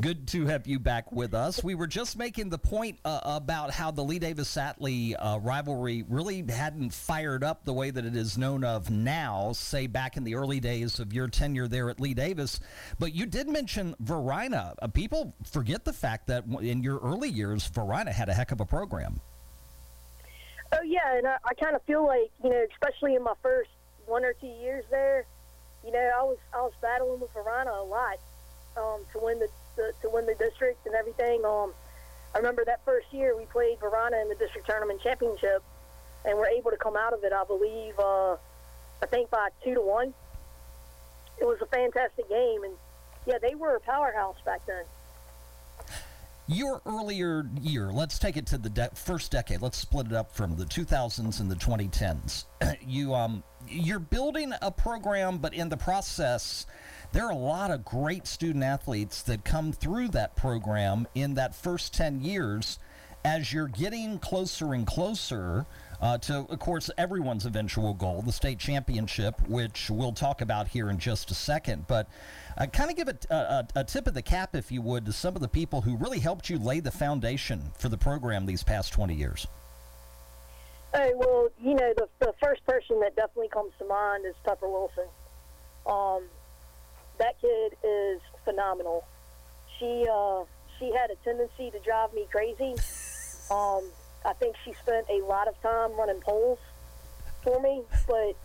[0.00, 1.62] good to have you back with us.
[1.62, 6.04] We were just making the point uh, about how the Lee Davis Atlee uh, rivalry
[6.08, 10.24] really hadn't fired up the way that it is known of now, say back in
[10.24, 12.60] the early days of your tenure there at Lee Davis.
[12.98, 14.74] But you did mention Varina.
[14.80, 18.60] Uh, people forget the fact that in your early years, Varina had a heck of
[18.60, 19.20] a program.
[20.72, 23.70] Oh yeah, and I, I kind of feel like you know, especially in my first
[24.06, 25.26] one or two years there,
[25.84, 28.16] you know, I was I was battling with Varina a lot
[28.76, 31.44] um, to win the, the to win the district and everything.
[31.44, 31.72] Um,
[32.34, 35.62] I remember that first year we played Varina in the district tournament championship,
[36.24, 37.32] and we're able to come out of it.
[37.32, 38.32] I believe uh,
[39.02, 40.14] I think by two to one.
[41.40, 42.74] It was a fantastic game, and
[43.26, 44.84] yeah, they were a powerhouse back then
[46.46, 49.62] your earlier year, let's take it to the de- first decade.
[49.62, 52.44] Let's split it up from the 2000s and the 2010s.
[52.86, 56.66] you um you're building a program, but in the process,
[57.12, 61.54] there are a lot of great student athletes that come through that program in that
[61.54, 62.78] first 10 years.
[63.24, 65.64] As you're getting closer and closer
[66.02, 70.90] uh, to, of course, everyone's eventual goal, the state championship, which we'll talk about here
[70.90, 71.86] in just a second.
[71.86, 72.08] But
[72.58, 75.12] uh, kind of give a, a, a, tip of the cap, if you would, to
[75.12, 78.64] some of the people who really helped you lay the foundation for the program these
[78.64, 79.46] past 20 years.
[80.92, 84.68] Hey, well, you know, the, the first person that definitely comes to mind is Pepper
[84.68, 85.06] Wilson.
[85.86, 86.24] Um,
[87.18, 89.04] that kid is phenomenal.
[89.78, 90.42] She uh,
[90.78, 92.74] she had a tendency to drive me crazy.
[93.50, 93.82] Um,
[94.24, 96.58] I think she spent a lot of time running poles
[97.42, 98.36] for me, but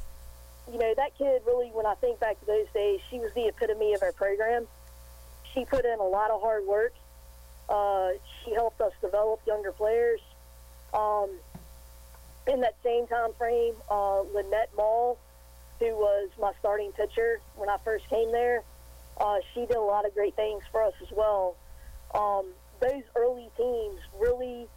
[0.72, 3.48] you know, that kid really, when I think back to those days, she was the
[3.48, 4.68] epitome of our program.
[5.54, 6.94] She put in a lot of hard work.
[7.70, 8.10] Uh,
[8.44, 10.20] she helped us develop younger players.
[10.94, 11.30] Um,
[12.48, 15.18] in that same time frame, uh, Lynette Mall,
[15.80, 18.64] who was my starting pitcher when I first came there,
[19.20, 21.56] uh, she did a lot of great things for us as well.
[22.14, 22.46] Um,
[22.80, 24.68] those early teams really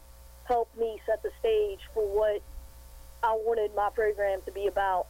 [0.50, 2.42] helped me set the stage for what
[3.22, 5.06] I wanted my program to be about.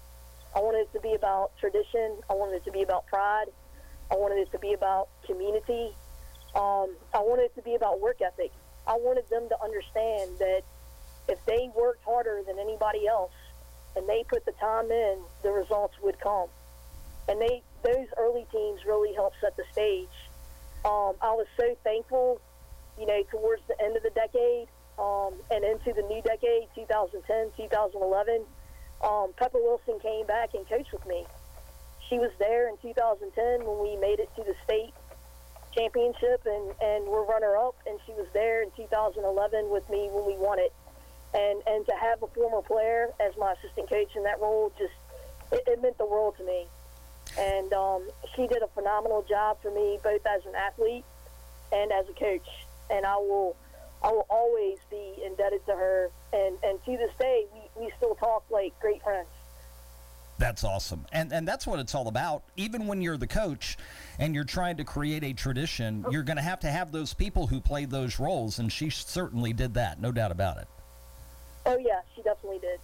[0.55, 2.19] I wanted it to be about tradition.
[2.29, 3.47] I wanted it to be about pride.
[4.11, 5.95] I wanted it to be about community.
[6.55, 8.53] Um, I wanted it to be about work ethic.
[8.87, 10.63] I wanted them to understand that
[11.27, 13.33] if they worked harder than anybody else
[13.97, 16.49] and they put the time in, the results would come.
[17.29, 20.09] And they those early teams really helped set the stage.
[20.85, 22.43] Um, I was so thankful,
[22.99, 24.69] you know, towards the end of the decade
[25.01, 28.45] um, and into the new decade, 2010, 2011
[29.03, 31.25] um, Pepper Wilson came back and coached with me.
[32.09, 34.93] She was there in 2010 when we made it to the state
[35.75, 40.27] championship and, and we're runner up, and she was there in 2011 with me when
[40.27, 40.73] we won it.
[41.33, 44.93] And and to have a former player as my assistant coach in that role just
[45.53, 46.67] it, it meant the world to me.
[47.39, 51.05] And um, she did a phenomenal job for me, both as an athlete
[51.73, 52.49] and as a coach.
[52.91, 53.57] And I will
[54.03, 56.11] I will always be indebted to her.
[56.33, 59.29] And, and to this day, we, we still talk like great friends.
[60.39, 61.05] That's awesome.
[61.13, 62.43] And and that's what it's all about.
[62.57, 63.77] Even when you're the coach
[64.19, 66.11] and you're trying to create a tradition, oh.
[66.11, 69.53] you're going to have to have those people who play those roles and she certainly
[69.53, 70.67] did that, no doubt about it.
[71.67, 72.81] Oh yeah, she definitely did.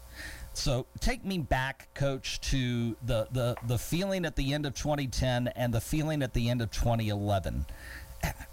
[0.52, 5.48] So take me back, coach, to the, the, the feeling at the end of 2010
[5.48, 7.66] and the feeling at the end of 2011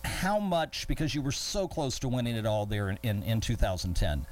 [0.04, 3.42] how much, because you were so close to winning it all there in, in, in
[3.42, 4.26] 2010,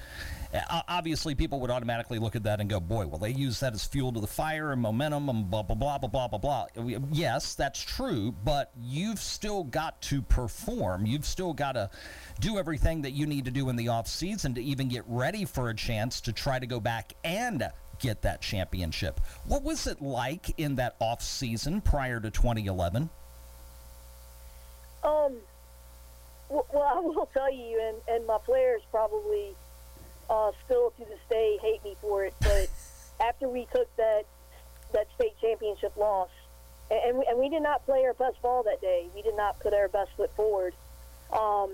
[0.88, 3.86] obviously people would automatically look at that and go, boy, well, they use that as
[3.86, 6.98] fuel to the fire and momentum and blah, blah, blah, blah, blah, blah, blah.
[7.12, 11.06] Yes, that's true, but you've still got to perform.
[11.06, 11.90] You've still got to
[12.40, 15.46] do everything that you need to do in the off season to even get ready
[15.46, 17.70] for a chance to try to go back and
[18.00, 19.22] get that championship.
[19.46, 23.10] What was it like in that off season prior to 2011?
[25.04, 25.38] Um,
[26.50, 29.56] well, I will tell you, and, and my players probably
[30.30, 32.34] uh, still to this day hate me for it.
[32.42, 32.70] But
[33.20, 34.24] after we took that
[34.94, 36.30] that state championship loss,
[36.92, 39.08] and we, and we did not play our best ball that day.
[39.16, 40.74] We did not put our best foot forward.
[41.32, 41.72] Um,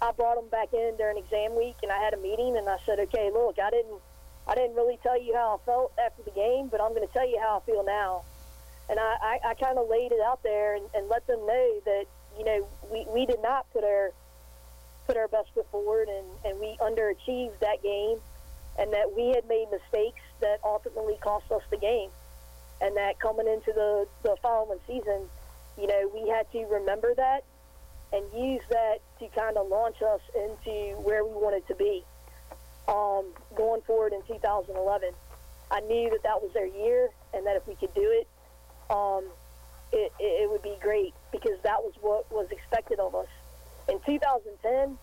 [0.00, 2.78] I brought them back in during exam week, and I had a meeting, and I
[2.86, 4.00] said, "Okay, look, I didn't,
[4.46, 7.12] I didn't really tell you how I felt after the game, but I'm going to
[7.12, 8.22] tell you how I feel now."
[8.88, 11.80] And I, I, I kind of laid it out there and, and let them know
[11.84, 12.06] that
[12.40, 14.12] you know we, we did not put our
[15.06, 18.16] put our best foot forward, and, and we underachieved that game,
[18.78, 22.08] and that we had made mistakes that ultimately cost us the game,
[22.80, 25.22] and that coming into the, the following season,
[25.76, 27.44] you know, we had to remember that
[28.12, 32.04] and use that to kind of launch us into where we wanted to be
[32.86, 33.24] um,
[33.56, 35.10] going forward in 2011.
[35.72, 38.28] I knew that that was their year, and that if we could do it,
[38.88, 39.24] um,
[39.92, 43.28] it, it, it would be great because that was what was expected of us
[43.90, 44.96] in 2010,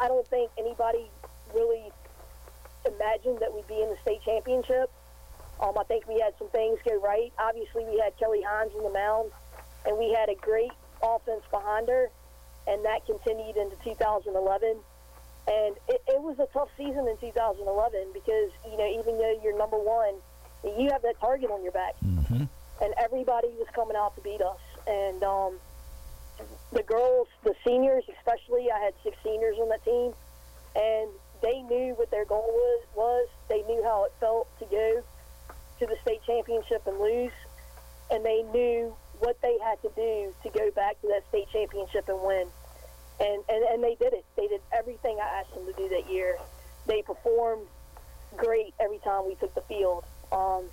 [0.00, 1.10] I don't think anybody
[1.54, 1.92] really
[2.86, 4.90] imagined that we'd be in the state championship.
[5.60, 7.32] Um, I think we had some things go right.
[7.38, 9.30] Obviously, we had Kelly Hines in the mound,
[9.84, 10.72] and we had a great
[11.02, 12.08] offense behind her,
[12.66, 14.80] and that continued into 2011.
[15.48, 19.56] And it, it was a tough season in 2011 because, you know, even though you're
[19.56, 20.14] number one,
[20.64, 21.94] you have that target on your back.
[22.04, 22.44] Mm-hmm.
[22.82, 24.60] And everybody was coming out to beat us.
[24.90, 25.58] And, um,
[26.72, 30.12] the girls, the seniors especially, I had six seniors on that team,
[30.76, 31.10] and
[31.42, 32.84] they knew what their goal was.
[32.94, 35.02] Was they knew how it felt to go
[35.80, 37.32] to the state championship and lose,
[38.10, 42.08] and they knew what they had to do to go back to that state championship
[42.08, 42.46] and win.
[43.20, 44.24] And, and, and they did it.
[44.36, 46.38] They did everything I asked them to do that year.
[46.86, 47.66] They performed
[48.36, 50.04] great every time we took the field.
[50.32, 50.64] Um,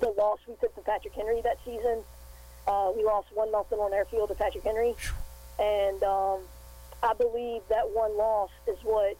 [0.00, 2.04] the loss we took to Patrick Henry that season–
[2.68, 3.04] uh, we
[3.80, 4.94] on airfield to Patrick Henry,
[5.58, 6.40] and um,
[7.02, 9.16] I believe that one loss is what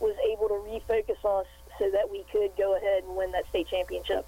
[0.00, 1.46] was able to refocus us
[1.78, 4.26] so that we could go ahead and win that state championship.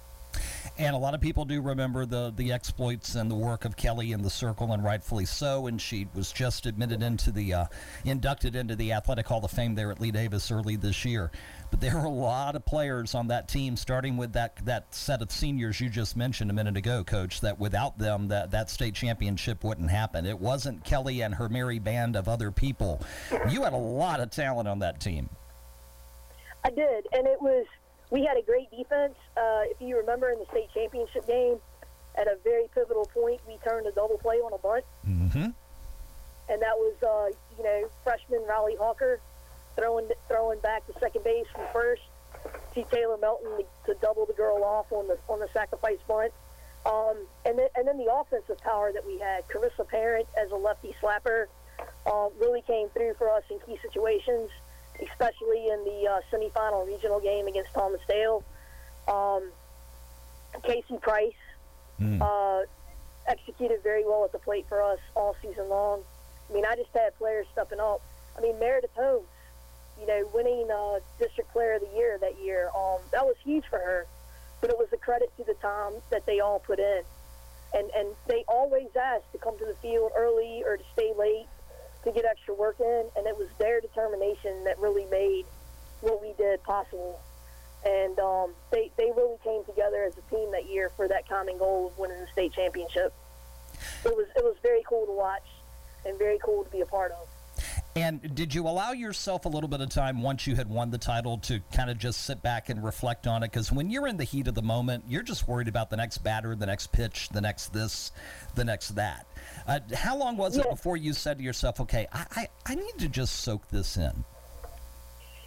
[0.81, 4.13] And a lot of people do remember the the exploits and the work of Kelly
[4.13, 5.67] in the circle, and rightfully so.
[5.67, 7.65] And she was just admitted into the uh,
[8.03, 11.29] inducted into the Athletic Hall of Fame there at Lee Davis early this year.
[11.69, 15.21] But there are a lot of players on that team, starting with that that set
[15.21, 17.41] of seniors you just mentioned a minute ago, Coach.
[17.41, 20.25] That without them, that that state championship wouldn't happen.
[20.25, 23.03] It wasn't Kelly and her merry band of other people.
[23.51, 25.29] You had a lot of talent on that team.
[26.63, 27.67] I did, and it was
[28.11, 29.15] we had a great defense.
[29.35, 31.57] Uh, if you remember in the state championship game,
[32.15, 34.83] at a very pivotal point, we turned a double play on a bunt.
[35.07, 35.49] Mm-hmm.
[36.49, 39.19] And that was, uh, you know, freshman Riley Hawker
[39.77, 42.01] throwing throwing back to second base from first
[42.75, 46.33] to Taylor Melton to, to double the girl off on the on the sacrifice bunt.
[46.85, 50.55] Um, and then and then the offensive power that we had, Carissa Parent as a
[50.55, 51.45] lefty slapper,
[52.05, 54.49] uh, really came through for us in key situations
[55.01, 58.43] especially in the uh, semifinal regional game against Thomas Dale.
[59.07, 59.51] Um,
[60.63, 61.33] Casey Price
[61.99, 62.21] mm.
[62.21, 62.65] uh,
[63.27, 66.03] executed very well at the plate for us all season long.
[66.49, 68.01] I mean, I just had players stepping up.
[68.37, 69.27] I mean, Meredith Holmes,
[69.99, 73.65] you know, winning uh, District Player of the Year that year, um, that was huge
[73.69, 74.05] for her.
[74.59, 77.01] But it was a credit to the time that they all put in.
[77.73, 81.47] And, and they always asked to come to the field early or to stay late
[82.03, 85.45] to get extra work in, and it was their determination that really made
[86.01, 87.19] what we did possible.
[87.85, 91.57] And um, they they really came together as a team that year for that common
[91.57, 93.13] goal of winning the state championship.
[94.05, 95.47] It was it was very cool to watch
[96.05, 97.27] and very cool to be a part of.
[97.95, 100.97] And did you allow yourself a little bit of time once you had won the
[100.97, 103.51] title to kind of just sit back and reflect on it?
[103.51, 106.19] Because when you're in the heat of the moment, you're just worried about the next
[106.19, 108.13] batter, the next pitch, the next this,
[108.55, 109.25] the next that.
[109.67, 112.97] Uh, how long was it before you said to yourself, okay, I, I, I, need
[112.99, 114.23] to just soak this in?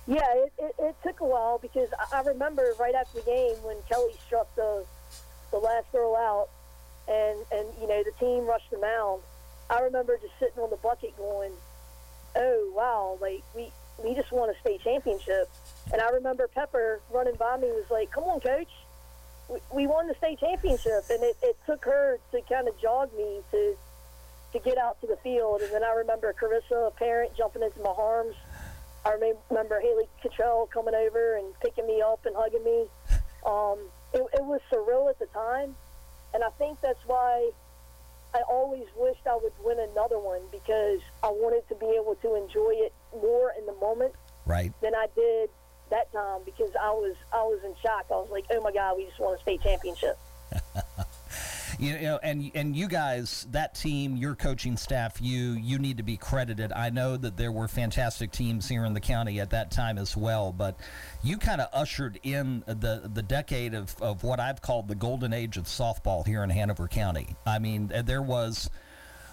[0.07, 3.57] Yeah, it, it, it took a while because I, I remember right after the game
[3.63, 4.85] when Kelly struck the,
[5.51, 6.49] the last girl out
[7.09, 9.23] and, and, you know, the team rushed the mound.
[9.71, 11.53] I remember just sitting on the bucket going–
[12.37, 13.71] oh wow, like we
[14.03, 15.49] we just won a state championship.
[15.93, 18.71] And I remember Pepper running by me was like, "Come on, coach,
[19.49, 23.11] we, we won the state championship." And it, it took her to kind of jog
[23.17, 23.77] me to
[24.55, 25.61] to get out to the field.
[25.61, 28.35] And then I remember Carissa, a parent, jumping into my arms
[29.05, 32.87] I remember Haley Cottrell coming over and picking me up and hugging me.
[33.45, 33.79] Um,
[34.15, 35.75] it, it was surreal at the time,
[36.33, 37.51] and I think that's why
[38.35, 42.35] I always wished I would win another one because I wanted to be able to
[42.35, 44.15] enjoy it more in the moment
[44.47, 44.73] right.
[44.81, 45.51] than I did
[45.91, 48.07] that time because I was I was in shock.
[48.11, 50.19] I was like, oh my god, we just won a state championship.
[51.79, 56.03] you know, and and you guys, that team, your coaching staff, you you need to
[56.03, 56.73] be credited.
[56.73, 60.17] I know that there were fantastic teams here in the county at that time as
[60.17, 60.79] well, but
[61.23, 65.33] you kind of ushered in the the decade of of what I've called the golden
[65.33, 67.37] age of softball here in Hanover County.
[67.47, 68.71] I mean, there was.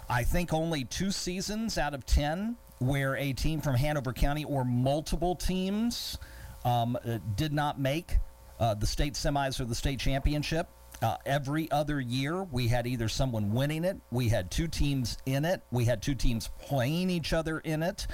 [0.10, 4.66] I think only two seasons out of 10 where a team from Hanover County or
[4.66, 6.18] multiple teams
[6.66, 8.18] um, uh, did not make
[8.60, 10.68] uh, the state semis or the state championship.
[11.02, 15.46] Uh, every other year, we had either someone winning it, we had two teams in
[15.46, 18.06] it, we had two teams playing each other in it.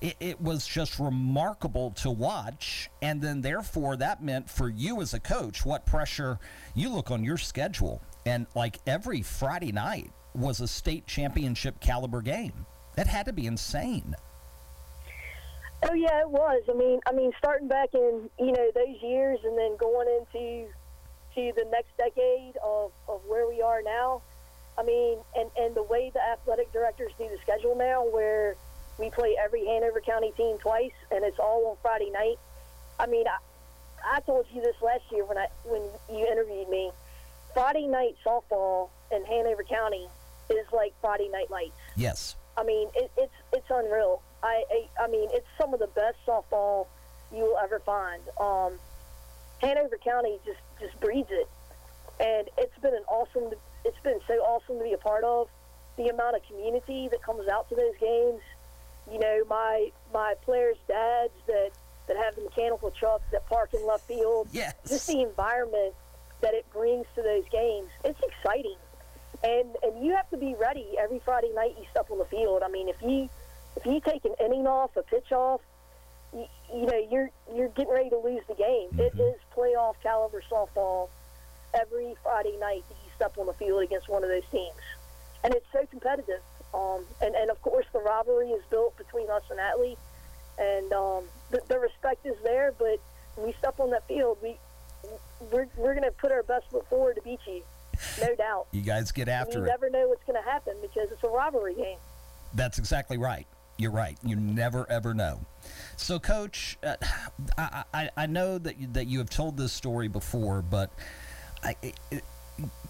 [0.00, 2.90] It, it was just remarkable to watch.
[3.00, 6.40] And then, therefore, that meant for you as a coach, what pressure
[6.74, 8.02] you look on your schedule.
[8.26, 12.66] And like every Friday night was a state championship caliber game.
[12.96, 14.16] That had to be insane.
[15.88, 16.62] Oh yeah, it was.
[16.68, 20.68] I mean, I mean, starting back in you know those years, and then going into
[21.34, 24.22] to the next decade of, of where we are now.
[24.78, 28.56] I mean, and and the way the athletic directors do the schedule now, where
[28.98, 32.36] we play every Hanover County team twice, and it's all on Friday night.
[32.98, 36.90] I mean, I, I told you this last year when I when you interviewed me.
[37.52, 40.06] Friday night softball in Hanover County
[40.48, 41.76] is like Friday Night Lights.
[41.96, 42.36] Yes.
[42.56, 44.22] I mean, it, it's it's unreal.
[44.42, 46.86] I, I I mean, it's some of the best softball
[47.30, 48.22] you will ever find.
[48.40, 48.78] Um,
[49.62, 51.48] Hanover County just just breeds it,
[52.20, 53.50] and it's been an awesome.
[53.84, 55.48] It's been so awesome to be a part of.
[55.96, 58.40] The amount of community that comes out to those games.
[59.10, 61.70] You know, my my players' dads that
[62.08, 64.48] that have the mechanical trucks that park in left field.
[64.52, 64.74] Yes.
[64.88, 65.94] Just the environment
[66.40, 67.88] that it brings to those games.
[68.04, 68.76] It's exciting
[69.44, 72.62] and and you have to be ready every Friday night you step on the field.
[72.64, 73.28] I mean, if you
[73.76, 75.60] if you take an inning off, a pitch off,
[76.32, 78.88] you, you know you're you're getting ready to lose the game.
[78.90, 79.00] Mm-hmm.
[79.00, 81.08] It is playoff caliber softball
[81.74, 84.74] every Friday night that you step on the field against one of those teams,
[85.44, 86.40] and it's so competitive.
[86.74, 89.96] Um, and and of course the rivalry is built between us and Atlee,
[90.58, 92.72] and um, the, the respect is there.
[92.78, 92.98] But
[93.36, 94.56] when we step on that field, we
[95.50, 97.62] we're, we're going to put our best foot forward to beat you
[98.20, 98.66] no doubt.
[98.72, 99.66] You guys get after you it.
[99.66, 101.98] You never know what's going to happen because it's a rivalry game.
[102.54, 103.46] That's exactly right.
[103.82, 104.16] You're right.
[104.22, 105.44] You never ever know.
[105.96, 106.94] So, Coach, uh,
[107.58, 110.92] I, I, I know that you, that you have told this story before, but
[111.64, 112.22] I, it,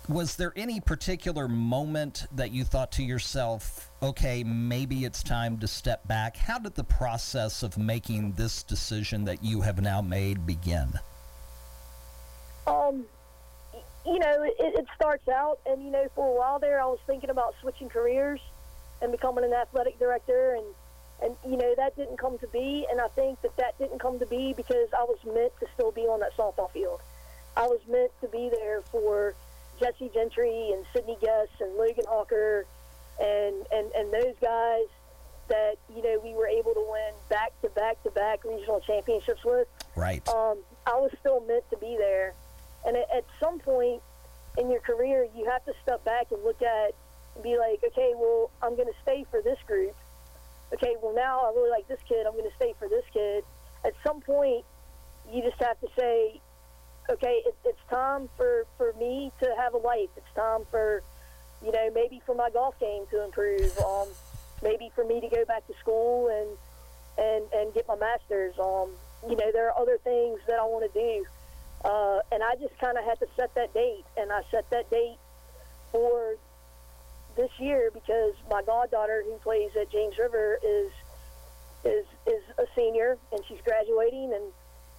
[0.06, 5.66] was there any particular moment that you thought to yourself, okay, maybe it's time to
[5.66, 6.36] step back?
[6.36, 10.92] How did the process of making this decision that you have now made begin?
[12.66, 13.06] Um,
[14.04, 16.98] you know, it, it starts out, and you know, for a while there, I was
[17.06, 18.40] thinking about switching careers
[19.00, 20.66] and becoming an athletic director, and
[21.22, 24.18] and you know that didn't come to be, and I think that that didn't come
[24.18, 27.00] to be because I was meant to still be on that softball field.
[27.56, 29.34] I was meant to be there for
[29.78, 32.66] Jesse Gentry and Sidney Guest and Logan Hawker,
[33.20, 34.86] and and and those guys
[35.48, 39.44] that you know we were able to win back to back to back regional championships
[39.44, 39.68] with.
[39.94, 40.26] Right.
[40.28, 42.34] Um, I was still meant to be there
[42.84, 44.02] and at some point
[44.58, 46.94] in your career, you have to step back and look at
[47.34, 49.94] and be like, okay, well, I'm going to stay for this group.
[50.74, 52.26] Okay, well, now I really like this kid.
[52.26, 53.44] I'm going to stay for this kid.
[53.84, 54.64] At some point,
[55.30, 56.40] you just have to say,
[57.10, 60.08] okay, it, it's time for, for me to have a life.
[60.16, 61.02] It's time for,
[61.64, 63.76] you know, maybe for my golf game to improve.
[63.78, 64.08] Um,
[64.62, 66.56] maybe for me to go back to school and
[67.18, 68.54] and and get my master's.
[68.58, 68.90] Um,
[69.28, 71.24] you know, there are other things that I want to do.
[71.84, 74.88] Uh, and I just kind of had to set that date, and I set that
[74.90, 75.18] date
[77.42, 80.92] this year because my goddaughter, who plays at James River, is
[81.84, 84.44] is is a senior, and she's graduating, and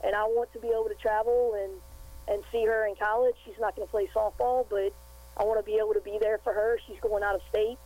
[0.03, 3.35] and I want to be able to travel and and see her in college.
[3.45, 4.91] She's not going to play softball, but
[5.37, 6.77] I want to be able to be there for her.
[6.85, 7.77] She's going out of state,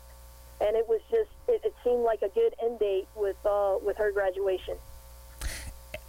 [0.60, 3.98] and it was just it, it seemed like a good end date with uh, with
[3.98, 4.76] her graduation.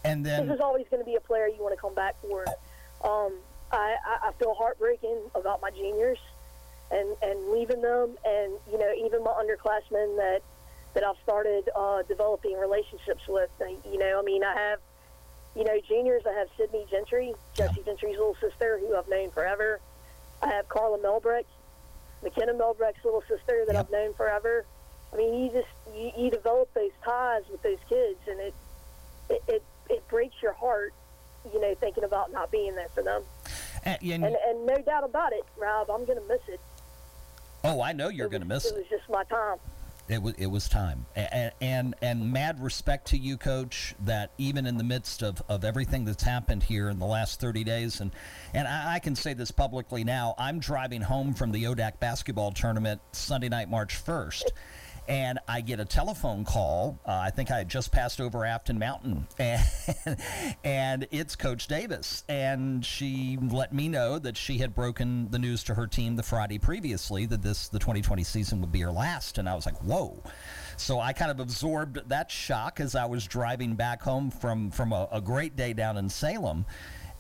[0.04, 2.14] And then this is always going to be a player you want to come back
[2.22, 2.46] for.
[3.04, 3.34] Um,
[3.70, 6.18] I, I feel heartbreaking about my juniors
[6.90, 10.40] and, and leaving them, and you know even my underclassmen that
[10.94, 13.50] that I've started uh, developing relationships with.
[13.60, 14.80] You know, I mean, I have
[15.54, 16.22] you know juniors.
[16.26, 19.80] I have Sydney Gentry, Jesse Gentry's little sister, who I've known forever.
[20.42, 21.44] I have Carla Melbrick,
[22.22, 24.64] McKenna Melbrick's little sister that I've known forever.
[25.12, 28.54] I mean, you just you, you develop those ties with those kids, and it
[29.30, 30.92] it, it it breaks your heart,
[31.52, 33.22] you know, thinking about not being there for them.
[33.84, 36.60] And, and, and, and no doubt about it, Rob, I'm going to miss it.
[37.64, 38.74] Oh, I know you're going to miss it.
[38.74, 39.58] It was just my time.
[40.08, 43.94] It was it was time, and, and and mad respect to you, Coach.
[44.06, 47.62] That even in the midst of, of everything that's happened here in the last 30
[47.62, 48.10] days, and
[48.54, 50.34] and I, I can say this publicly now.
[50.38, 54.44] I'm driving home from the ODAC basketball tournament Sunday night, March 1st
[55.08, 57.00] and I get a telephone call.
[57.04, 59.62] Uh, I think I had just passed over Afton Mountain, and,
[60.64, 62.24] and it's Coach Davis.
[62.28, 66.22] And she let me know that she had broken the news to her team the
[66.22, 69.38] Friday previously that this the 2020 season would be her last.
[69.38, 70.22] And I was like, whoa.
[70.76, 74.92] So I kind of absorbed that shock as I was driving back home from from
[74.92, 76.66] a, a great day down in Salem.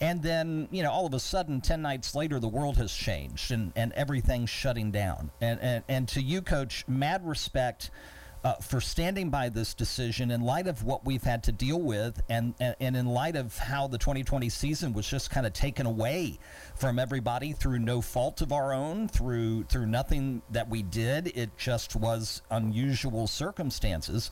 [0.00, 3.50] And then, you know, all of a sudden, 10 nights later, the world has changed
[3.50, 5.30] and, and everything's shutting down.
[5.40, 7.90] And, and, and to you, Coach, mad respect
[8.44, 12.20] uh, for standing by this decision in light of what we've had to deal with
[12.28, 15.86] and, and, and in light of how the 2020 season was just kind of taken
[15.86, 16.38] away
[16.76, 21.36] from everybody through no fault of our own, through, through nothing that we did.
[21.36, 24.30] It just was unusual circumstances.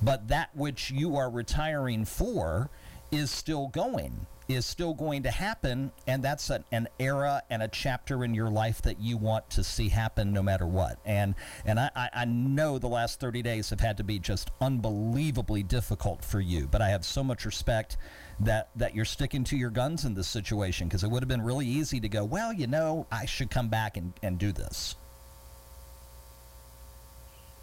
[0.00, 2.70] But that which you are retiring for
[3.10, 7.68] is still going is still going to happen, and that's an, an, era and a
[7.68, 10.98] chapter in your life that you want to see happen no matter what.
[11.04, 11.34] And
[11.64, 16.24] and I, I know the last 30 days have had to be just unbelievably difficult
[16.24, 17.96] for you, but I have so much respect
[18.40, 21.42] that that you're sticking to your guns in this situation because it would have been
[21.42, 24.96] really easy to go, well, you know, I should come back and, and do this.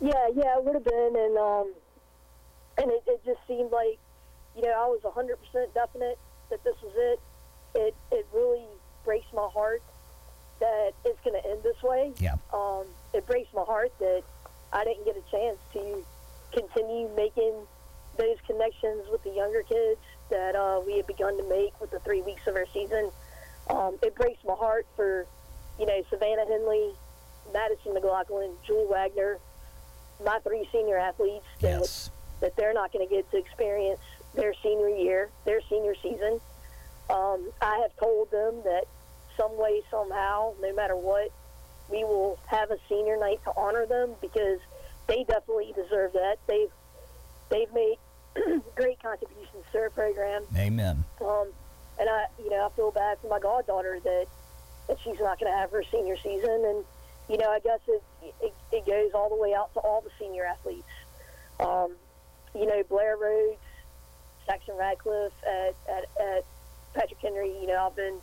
[0.02, 1.74] Yeah, yeah, it would have been, and um,
[2.78, 4.00] and it, it just seemed like,
[4.56, 6.18] you know, I was 100% definite
[6.50, 7.20] that this was it.
[7.76, 8.66] It it really
[9.06, 9.82] breaks my heart
[10.60, 12.12] that it's going to end this way.
[12.20, 12.36] Yeah.
[12.54, 14.24] Um, it breaks my heart that
[14.74, 16.06] I didn't get a chance to
[16.52, 17.54] continue making
[18.18, 22.00] those connections with the younger kids that uh, we had begun to make with the
[22.00, 23.10] three weeks of our season.
[23.70, 25.26] Um, it breaks my heart for,
[25.80, 26.92] you know, Savannah Henley,
[27.54, 29.40] Madison McLaughlin, Jewel Wagner,
[30.24, 32.10] my three senior athletes that, yes.
[32.42, 34.02] that they're not going to get to experience
[34.36, 36.40] their senior year, their senior season.
[37.10, 38.86] Um, I have told them that
[39.36, 41.32] some way, somehow, no matter what,
[41.90, 44.60] we will have a senior night to honor them because
[45.08, 46.38] they definitely deserve that.
[46.48, 46.72] They've
[47.50, 47.98] they've made
[48.76, 50.44] great contributions to our program.
[50.56, 51.04] Amen.
[51.20, 51.48] Um,
[52.00, 54.28] and I, you know, I feel bad for my goddaughter that
[54.88, 56.86] that she's not going to have her senior season, and
[57.28, 58.04] you know, I guess it,
[58.42, 60.88] it it goes all the way out to all the senior athletes.
[61.60, 61.96] Um,
[62.56, 63.60] you know, Blair Rhodes,
[64.50, 66.46] Saxon Radcliffe at, at, at
[66.94, 67.54] Patrick Henry.
[67.62, 68.20] You know, I've been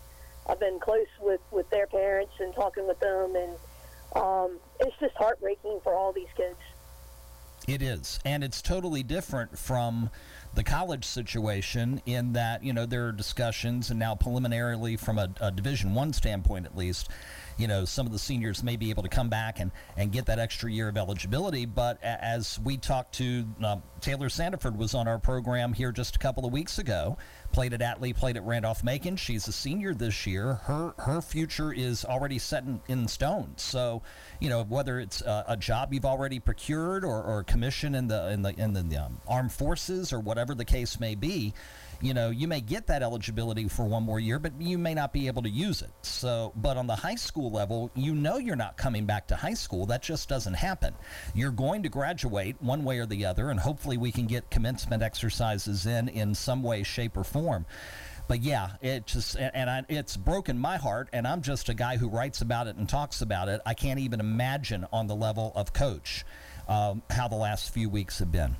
[0.48, 3.56] I've been close with, with their parents and talking with them, and
[4.14, 6.56] um, it's just heartbreaking for all these kids.
[7.66, 10.10] It is, and it's totally different from
[10.54, 15.28] the college situation in that you know there are discussions, and now preliminarily from a,
[15.40, 17.08] a Division One standpoint, at least,
[17.56, 20.26] you know, some of the seniors may be able to come back and, and get
[20.26, 21.64] that extra year of eligibility.
[21.64, 26.18] But as we talked to uh, Taylor Sandiford was on our program here just a
[26.18, 27.16] couple of weeks ago,
[27.52, 29.16] played at Atlee, played at Randolph Macon.
[29.16, 30.54] She's a senior this year.
[30.54, 33.54] Her her future is already set in, in stone.
[33.56, 34.02] So,
[34.40, 38.08] you know, whether it's a, a job you've already procured or, or a commission in
[38.08, 41.54] the in the in the um, armed forces or whatever the case may be,
[42.00, 45.12] you know, you may get that eligibility for one more year, but you may not
[45.12, 45.90] be able to use it.
[46.02, 49.54] So, but on the high school level, you know you're not coming back to high
[49.54, 49.86] school.
[49.86, 50.94] That just doesn't happen.
[51.34, 55.02] You're going to graduate one way or the other, and hopefully we can get commencement
[55.02, 57.66] exercises in in some way, shape, or form
[58.28, 61.96] but yeah, it just and I, it's broken my heart, and I'm just a guy
[61.96, 63.60] who writes about it and talks about it.
[63.64, 66.24] I can't even imagine on the level of coach
[66.68, 68.56] um, how the last few weeks have been.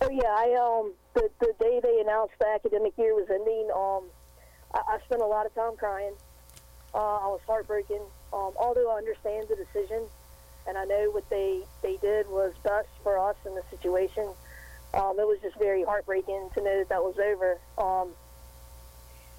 [0.00, 4.10] Oh yeah, I um the the day they announced the academic year was ending, um,
[4.74, 6.14] I, I spent a lot of time crying.
[6.94, 8.00] Uh, I was heartbroken.
[8.32, 10.02] Um, although I understand the decision,
[10.66, 14.28] and I know what they they did was best for us in the situation.
[14.92, 17.58] Um, it was just very heartbreaking to know that that was over.
[17.78, 18.10] Um,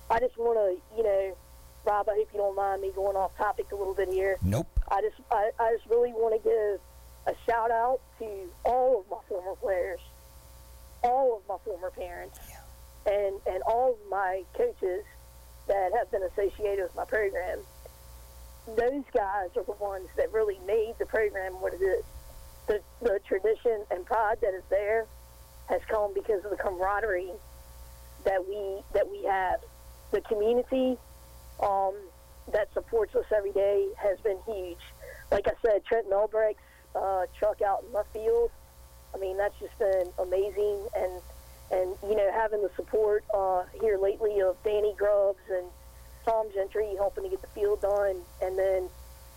[0.09, 1.37] I just want to, you know,
[1.85, 4.37] Rob, I hope you don't mind me going off topic a little bit here.
[4.43, 4.67] Nope.
[4.89, 6.79] I just, I, I just really want to give
[7.27, 8.27] a shout out to
[8.63, 9.99] all of my former players
[11.03, 13.13] all of my former parents yeah.
[13.13, 15.03] and, and all of my coaches
[15.67, 17.59] that have been associated with my program.
[18.67, 22.03] Those guys are the ones that really made the program what it is.
[22.67, 25.07] The, the tradition and pride that is there
[25.67, 27.31] has come because of the camaraderie
[28.23, 29.61] that we that we have.
[30.11, 30.97] The community
[31.61, 31.95] um,
[32.51, 34.77] that supports us every day has been huge.
[35.31, 36.59] Like I said, Trent Melbrecht's
[36.95, 38.51] uh, truck out in left field
[39.13, 40.87] I mean, that's just been amazing.
[40.95, 41.21] And
[41.71, 45.65] and you know having the support uh, here lately of Danny Grubbs and
[46.25, 48.89] Tom Gentry helping to get the field done, and then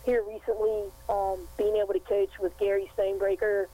[0.05, 3.66] here recently um, being able to coach with Gary Stonebreaker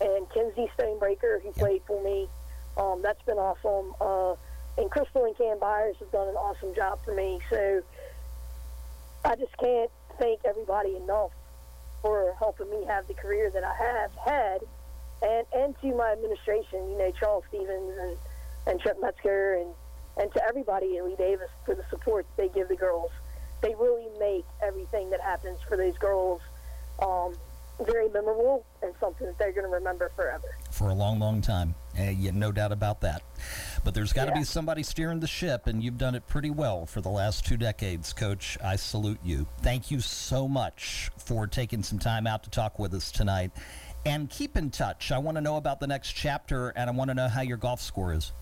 [0.00, 2.28] and Kenzie Stonebreaker, who played for me.
[2.76, 3.94] Um, that's been awesome.
[4.00, 4.34] Uh,
[4.80, 7.40] and Crystal and Cam Byers have done an awesome job for me.
[7.50, 7.82] So
[9.24, 11.32] I just can't thank everybody enough
[12.02, 14.60] for helping me have the career that I have had,
[15.22, 18.16] and and to my administration, you know, Charles Stevens and
[18.66, 19.74] and Metzger and
[20.16, 23.10] and to everybody at Lee Davis for the support they give the girls.
[23.62, 26.40] They really make everything that happens for these girls
[27.00, 27.34] um,
[27.84, 30.46] very memorable and something that they're going to remember forever.
[30.70, 31.74] For a long, long time.
[31.98, 33.22] Uh, yeah, no doubt about that.
[33.84, 34.38] But there's got to yeah.
[34.38, 37.56] be somebody steering the ship, and you've done it pretty well for the last two
[37.56, 38.56] decades, Coach.
[38.62, 39.46] I salute you.
[39.62, 43.50] Thank you so much for taking some time out to talk with us tonight.
[44.06, 45.12] And keep in touch.
[45.12, 47.58] I want to know about the next chapter, and I want to know how your
[47.58, 48.32] golf score is.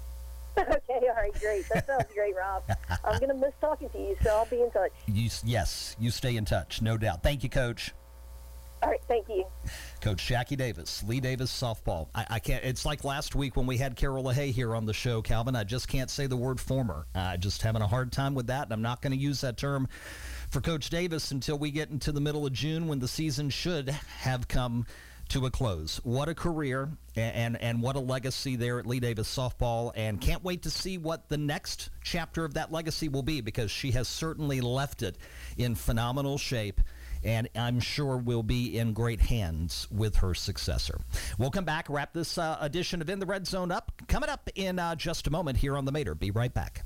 [0.58, 1.68] okay, all right, great.
[1.72, 2.62] That sounds great, Rob.
[3.04, 4.92] I'm going to miss talking to you, so I'll be in touch.
[5.06, 7.22] You, yes, you stay in touch, no doubt.
[7.22, 7.92] Thank you, Coach.
[8.82, 9.44] All right, thank you.
[10.00, 12.08] Coach Jackie Davis, Lee Davis softball.
[12.14, 12.64] I, I, can't.
[12.64, 15.56] It's like last week when we had Carroll LaHaye here on the show, Calvin.
[15.56, 17.06] I just can't say the word former.
[17.14, 19.40] I uh, just having a hard time with that, and I'm not going to use
[19.40, 19.88] that term
[20.50, 23.90] for Coach Davis until we get into the middle of June when the season should
[24.20, 24.86] have come
[25.28, 26.00] to a close.
[26.04, 30.42] What a career and, and, what a legacy there at Lee Davis softball and can't
[30.42, 34.08] wait to see what the next chapter of that legacy will be because she has
[34.08, 35.18] certainly left it
[35.58, 36.80] in phenomenal shape
[37.24, 41.00] and I'm sure will be in great hands with her successor.
[41.36, 43.90] We'll come back, wrap this uh, edition of In the Red Zone up.
[44.06, 46.14] Coming up in uh, just a moment here on the Mater.
[46.14, 46.84] Be right back.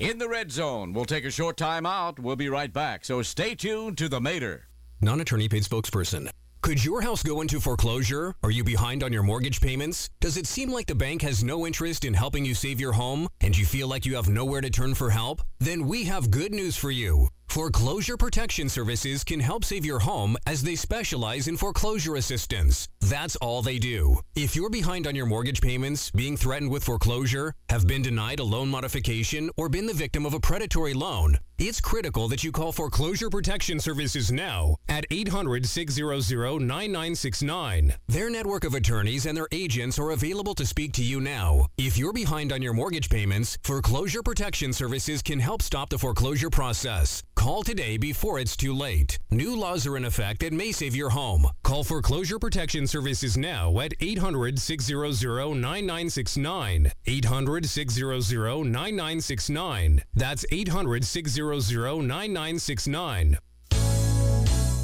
[0.00, 2.18] In the Red Zone, we'll take a short time out.
[2.18, 4.66] We'll be right back, so stay tuned to the Mater.
[5.02, 6.30] Non attorney paid spokesperson.
[6.62, 8.34] Could your house go into foreclosure?
[8.42, 10.08] Are you behind on your mortgage payments?
[10.18, 13.28] Does it seem like the bank has no interest in helping you save your home
[13.42, 15.42] and you feel like you have nowhere to turn for help?
[15.58, 17.28] Then we have good news for you.
[17.50, 22.86] Foreclosure Protection Services can help save your home as they specialize in foreclosure assistance.
[23.00, 24.20] That's all they do.
[24.36, 28.44] If you're behind on your mortgage payments, being threatened with foreclosure, have been denied a
[28.44, 32.72] loan modification, or been the victim of a predatory loan, it's critical that you call
[32.72, 37.92] Foreclosure Protection Services now at 800 600 9969.
[38.08, 41.66] Their network of attorneys and their agents are available to speak to you now.
[41.76, 46.48] If you're behind on your mortgage payments, Foreclosure Protection Services can help stop the foreclosure
[46.48, 47.22] process.
[47.40, 49.18] Call today before it's too late.
[49.30, 51.48] New laws are in effect that may save your home.
[51.62, 56.92] Call Foreclosure Protection Services now at 800 600 9969.
[57.06, 60.02] 800 600 9969.
[60.14, 63.38] That's 800 600 9969.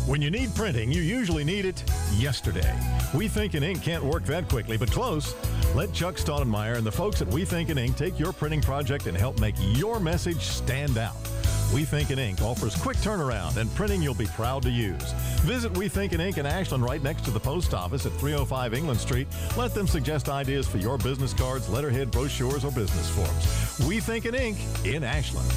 [0.07, 1.85] When you need printing, you usually need it
[2.15, 2.75] yesterday.
[3.13, 5.35] We Think in Ink can't work that quickly, but close.
[5.75, 9.09] Let Chuck Stoudemire and the folks at We Think in Ink take your printing project
[9.09, 11.17] and help make your message stand out.
[11.75, 15.13] We Think in Ink offers quick turnaround and printing you'll be proud to use.
[15.41, 18.73] Visit We Think in Ink in Ashland right next to the post office at 305
[18.73, 19.27] England Street.
[19.57, 23.89] Let them suggest ideas for your business cards, letterhead, brochures, or business forms.
[23.89, 25.53] We Think in Ink in Ashland.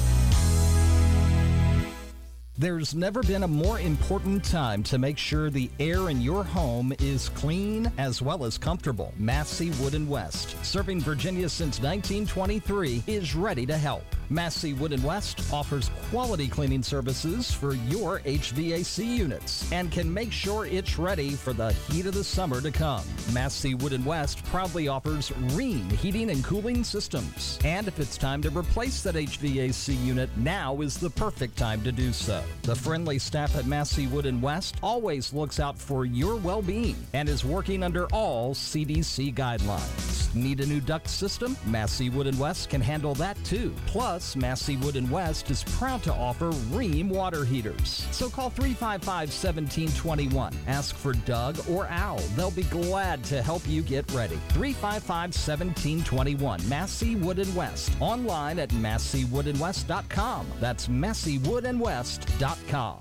[2.58, 6.92] There's never been a more important time to make sure the air in your home
[6.98, 9.14] is clean as well as comfortable.
[9.16, 14.04] Massey Wood and West, serving Virginia since 1923, is ready to help.
[14.32, 20.30] Massey Wood and West offers quality cleaning services for your HVAC units and can make
[20.30, 23.02] sure it's ready for the heat of the summer to come.
[23.32, 27.58] Massey Wood and West proudly offers Rheem heating and cooling systems.
[27.64, 31.90] And if it's time to replace that HVAC unit, now is the perfect time to
[31.90, 32.40] do so.
[32.62, 37.28] The friendly staff at Massey Wood and West always looks out for your well-being and
[37.28, 40.32] is working under all CDC guidelines.
[40.36, 41.56] Need a new duct system?
[41.66, 43.74] Massey Wood and West can handle that too.
[43.86, 48.06] Plus, Plus, Massey Wood and West is proud to offer Rheem water heaters.
[48.10, 50.52] So call 355-1721.
[50.66, 52.18] Ask for Doug or Al.
[52.36, 54.38] They'll be glad to help you get ready.
[54.50, 56.68] 355-1721.
[56.68, 57.92] Massey Wood and West.
[57.98, 60.46] Online at masseywoodandwest.com.
[60.60, 62.98] That's masseywoodandwest.com.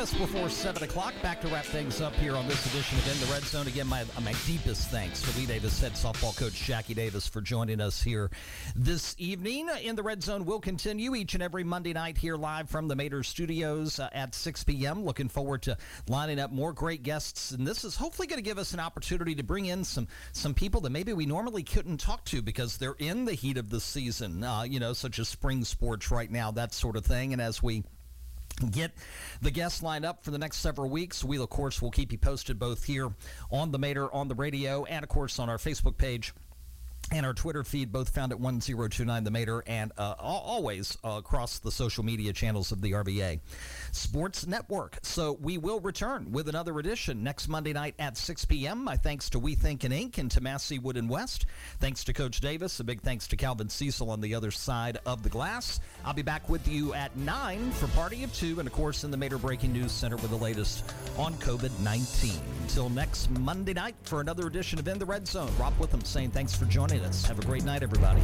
[0.00, 1.12] just before 7 o'clock.
[1.22, 3.66] Back to wrap things up here on this edition of In the Red Zone.
[3.66, 7.82] Again, my, my deepest thanks to Lee Davis head softball coach Jackie Davis for joining
[7.82, 8.30] us here
[8.74, 9.68] this evening.
[9.82, 12.96] In the Red Zone will continue each and every Monday night here live from the
[12.96, 15.04] Mater Studios uh, at 6 p.m.
[15.04, 15.76] Looking forward to
[16.08, 17.50] lining up more great guests.
[17.50, 20.54] And this is hopefully going to give us an opportunity to bring in some, some
[20.54, 23.80] people that maybe we normally couldn't talk to because they're in the heat of the
[23.80, 27.34] season, uh, you know, such as spring sports right now, that sort of thing.
[27.34, 27.84] And as we
[28.66, 28.92] get
[29.42, 31.24] the guests lined up for the next several weeks.
[31.24, 33.12] We, of course, will keep you posted both here
[33.50, 36.32] on the Mater, on the radio, and, of course, on our Facebook page
[37.10, 41.58] and our Twitter feed, both found at 1029 The Mater and uh, always uh, across
[41.58, 43.40] the social media channels of the RVA
[43.92, 44.98] Sports Network.
[45.02, 48.84] So we will return with another edition next Monday night at 6 p.m.
[48.84, 51.46] My thanks to We Think in Ink and to Massey Wood and West.
[51.78, 52.78] Thanks to Coach Davis.
[52.80, 55.80] A big thanks to Calvin Cecil on the other side of the glass.
[56.04, 59.10] I'll be back with you at 9 for Party of Two and, of course, in
[59.10, 60.84] the Mater Breaking News Center with the latest
[61.18, 62.32] on COVID 19.
[62.62, 65.50] Until next Monday night for another edition of In the Red Zone.
[65.58, 67.24] Rob Witham saying thanks for joining us.
[67.26, 68.22] Have a great night, everybody.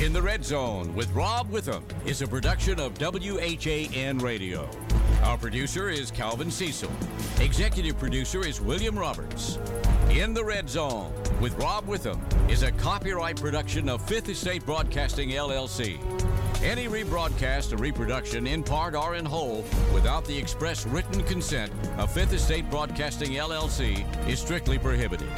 [0.00, 4.66] In the Red Zone with Rob Witham is a production of WHAN Radio.
[5.22, 6.90] Our producer is Calvin Cecil.
[7.38, 9.58] Executive producer is William Roberts.
[10.08, 15.32] In the Red Zone with Rob Witham is a copyright production of Fifth Estate Broadcasting
[15.32, 15.98] LLC.
[16.62, 22.10] Any rebroadcast or reproduction in part or in whole without the express written consent of
[22.10, 25.28] Fifth Estate Broadcasting LLC is strictly prohibited.